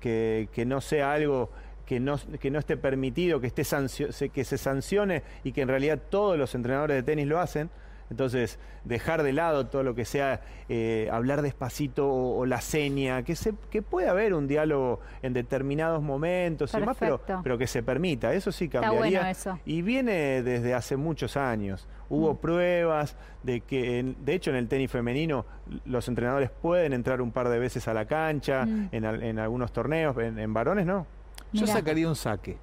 que, 0.00 0.48
que 0.52 0.64
no 0.64 0.80
sea 0.80 1.12
algo 1.12 1.50
que 1.86 1.98
no, 1.98 2.18
que 2.38 2.50
no 2.50 2.58
esté 2.58 2.76
permitido, 2.76 3.40
que, 3.40 3.46
esté 3.46 3.62
sancio- 3.62 4.12
se- 4.12 4.28
que 4.28 4.44
se 4.44 4.58
sancione 4.58 5.22
y 5.42 5.52
que 5.52 5.62
en 5.62 5.68
realidad 5.68 5.98
todos 6.10 6.36
los 6.38 6.54
entrenadores 6.54 6.96
de 6.96 7.02
tenis 7.02 7.26
lo 7.26 7.40
hacen. 7.40 7.70
Entonces, 8.10 8.58
dejar 8.84 9.22
de 9.22 9.32
lado 9.34 9.66
todo 9.66 9.82
lo 9.82 9.94
que 9.94 10.04
sea 10.06 10.40
eh, 10.70 11.08
hablar 11.12 11.42
despacito 11.42 12.08
o, 12.08 12.38
o 12.38 12.46
la 12.46 12.60
seña, 12.62 13.22
que, 13.22 13.36
se, 13.36 13.52
que 13.70 13.82
pueda 13.82 14.10
haber 14.12 14.32
un 14.32 14.48
diálogo 14.48 15.00
en 15.22 15.34
determinados 15.34 16.02
momentos 16.02 16.72
y 16.72 16.80
demás, 16.80 16.96
pero, 16.98 17.20
pero 17.42 17.58
que 17.58 17.66
se 17.66 17.82
permita. 17.82 18.32
Eso 18.32 18.50
sí 18.50 18.64
Está 18.64 18.80
cambiaría. 18.80 19.18
bueno 19.20 19.30
eso. 19.30 19.58
Y 19.66 19.82
viene 19.82 20.42
desde 20.42 20.72
hace 20.74 20.96
muchos 20.96 21.36
años. 21.36 21.86
Hubo 22.08 22.32
Mm. 22.32 22.36
pruebas 22.38 23.16
de 23.42 23.60
que, 23.60 23.98
en- 23.98 24.16
de 24.24 24.34
hecho, 24.34 24.50
en 24.50 24.56
el 24.56 24.68
tenis 24.68 24.90
femenino 24.90 25.44
los 25.84 26.08
entrenadores 26.08 26.48
pueden 26.50 26.94
entrar 26.94 27.20
un 27.20 27.30
par 27.32 27.50
de 27.50 27.58
veces 27.58 27.86
a 27.88 27.92
la 27.94 28.06
cancha, 28.06 28.64
Mm. 28.64 28.88
en, 28.92 29.04
al- 29.04 29.22
en 29.22 29.38
algunos 29.38 29.70
torneos, 29.72 30.16
en, 30.16 30.38
en 30.38 30.54
varones 30.54 30.86
no. 30.86 31.06
Yo 31.52 31.66
sacaría 31.66 32.08
un 32.08 32.16
saque. 32.16 32.56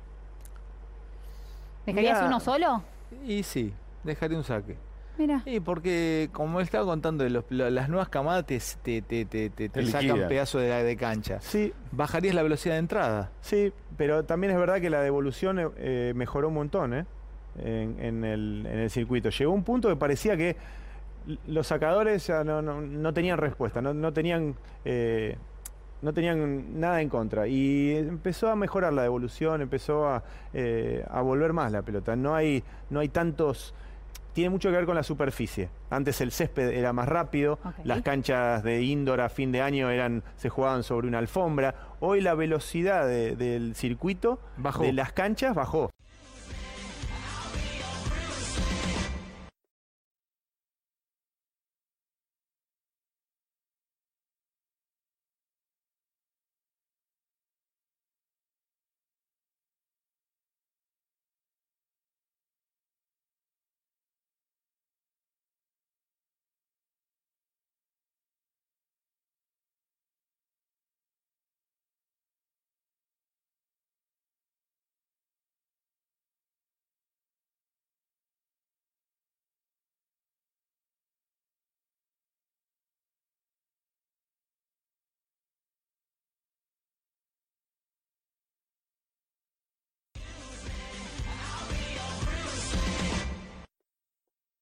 ¿Dejarías 1.86 2.16
Mirá. 2.18 2.28
uno 2.28 2.40
solo? 2.40 2.84
Y 3.28 3.44
sí, 3.44 3.72
dejaría 4.04 4.38
un 4.38 4.44
saque. 4.44 4.76
Mira. 5.18 5.42
Y 5.46 5.60
porque, 5.62 6.30
como 6.34 6.60
estaba 6.62 6.86
contando, 6.86 7.24
de 7.24 7.30
los- 7.30 7.46
lo- 7.50 7.70
las 7.70 7.90
nuevas 7.90 8.10
camadas 8.10 8.46
te, 8.46 8.60
te, 8.84 9.02
te, 9.02 9.26
te, 9.26 9.50
te- 9.70 9.86
sacan 9.88 10.28
pedazos 10.28 10.62
de, 10.62 10.68
de 10.84 10.98
cancha. 10.98 11.40
Sí, 11.42 11.74
Bajarías 11.92 12.36
la 12.36 12.44
velocidad 12.44 12.76
de 12.76 12.80
entrada. 12.80 13.32
sí, 13.42 13.72
pero 13.98 14.26
también 14.26 14.52
es 14.52 14.60
verdad 14.60 14.82
que 14.82 14.90
la 14.90 15.02
devolución 15.02 15.72
eh, 15.78 16.12
mejoró 16.16 16.50
un 16.50 16.56
montón 16.56 16.94
¿eh? 16.94 17.06
en, 17.64 17.98
en 18.00 18.24
el, 18.26 18.66
en 18.70 18.80
el 18.80 18.90
circuito. 18.90 19.30
Llegó 19.30 19.54
un 19.54 19.64
punto 19.64 19.88
que 19.88 19.96
parecía 19.96 20.36
que 20.36 20.58
los 21.48 21.68
sacadores 21.68 22.28
ya 22.28 22.44
no, 22.44 22.62
no, 22.62 22.82
no 22.82 23.14
tenían 23.14 23.38
respuesta, 23.38 23.82
no, 23.82 23.94
no 23.94 24.12
tenían... 24.14 24.56
eh, 24.84 25.38
no 26.02 26.14
tenían 26.14 26.80
nada 26.80 27.02
en 27.02 27.10
contra 27.10 27.48
y 27.48 27.96
empezó 27.96 28.50
a 28.52 28.56
mejorar 28.56 28.94
la 28.94 29.02
devolución, 29.02 29.62
empezó 29.62 30.08
a, 30.08 30.24
eh, 30.54 31.04
a 31.10 31.22
volver 31.22 31.52
más 31.52 31.72
la 31.72 31.82
pelota. 31.82 32.16
No 32.16 32.36
hay, 32.36 32.64
no 32.92 33.00
hay 33.00 33.08
tantos, 33.10 33.74
tiene 34.36 34.50
mucho 34.50 34.70
que 34.70 34.76
ver 34.76 34.86
con 34.86 34.96
la 34.96 35.04
superficie. 35.04 35.70
Antes 35.90 36.20
el 36.20 36.32
césped 36.32 36.68
era 36.72 36.92
más 36.92 37.08
rápido, 37.08 37.58
las 37.86 38.02
canchas 38.02 38.64
de 38.64 38.84
indoor 38.84 39.22
a 39.22 39.30
fin 39.30 39.54
de 39.54 39.62
año 39.62 39.90
eran, 39.90 40.24
se 40.36 40.50
jugaban 40.50 40.84
sobre 40.84 41.08
una 41.08 41.20
alfombra. 41.20 41.74
Hoy 42.02 42.20
la 42.20 42.36
velocidad 42.36 43.08
de- 43.08 43.38
del 43.38 43.76
circuito, 43.76 44.42
Bajó. 44.58 44.84
de 44.84 44.92
las 44.92 45.14
canchas, 45.14 45.56
bajó. 45.56 45.90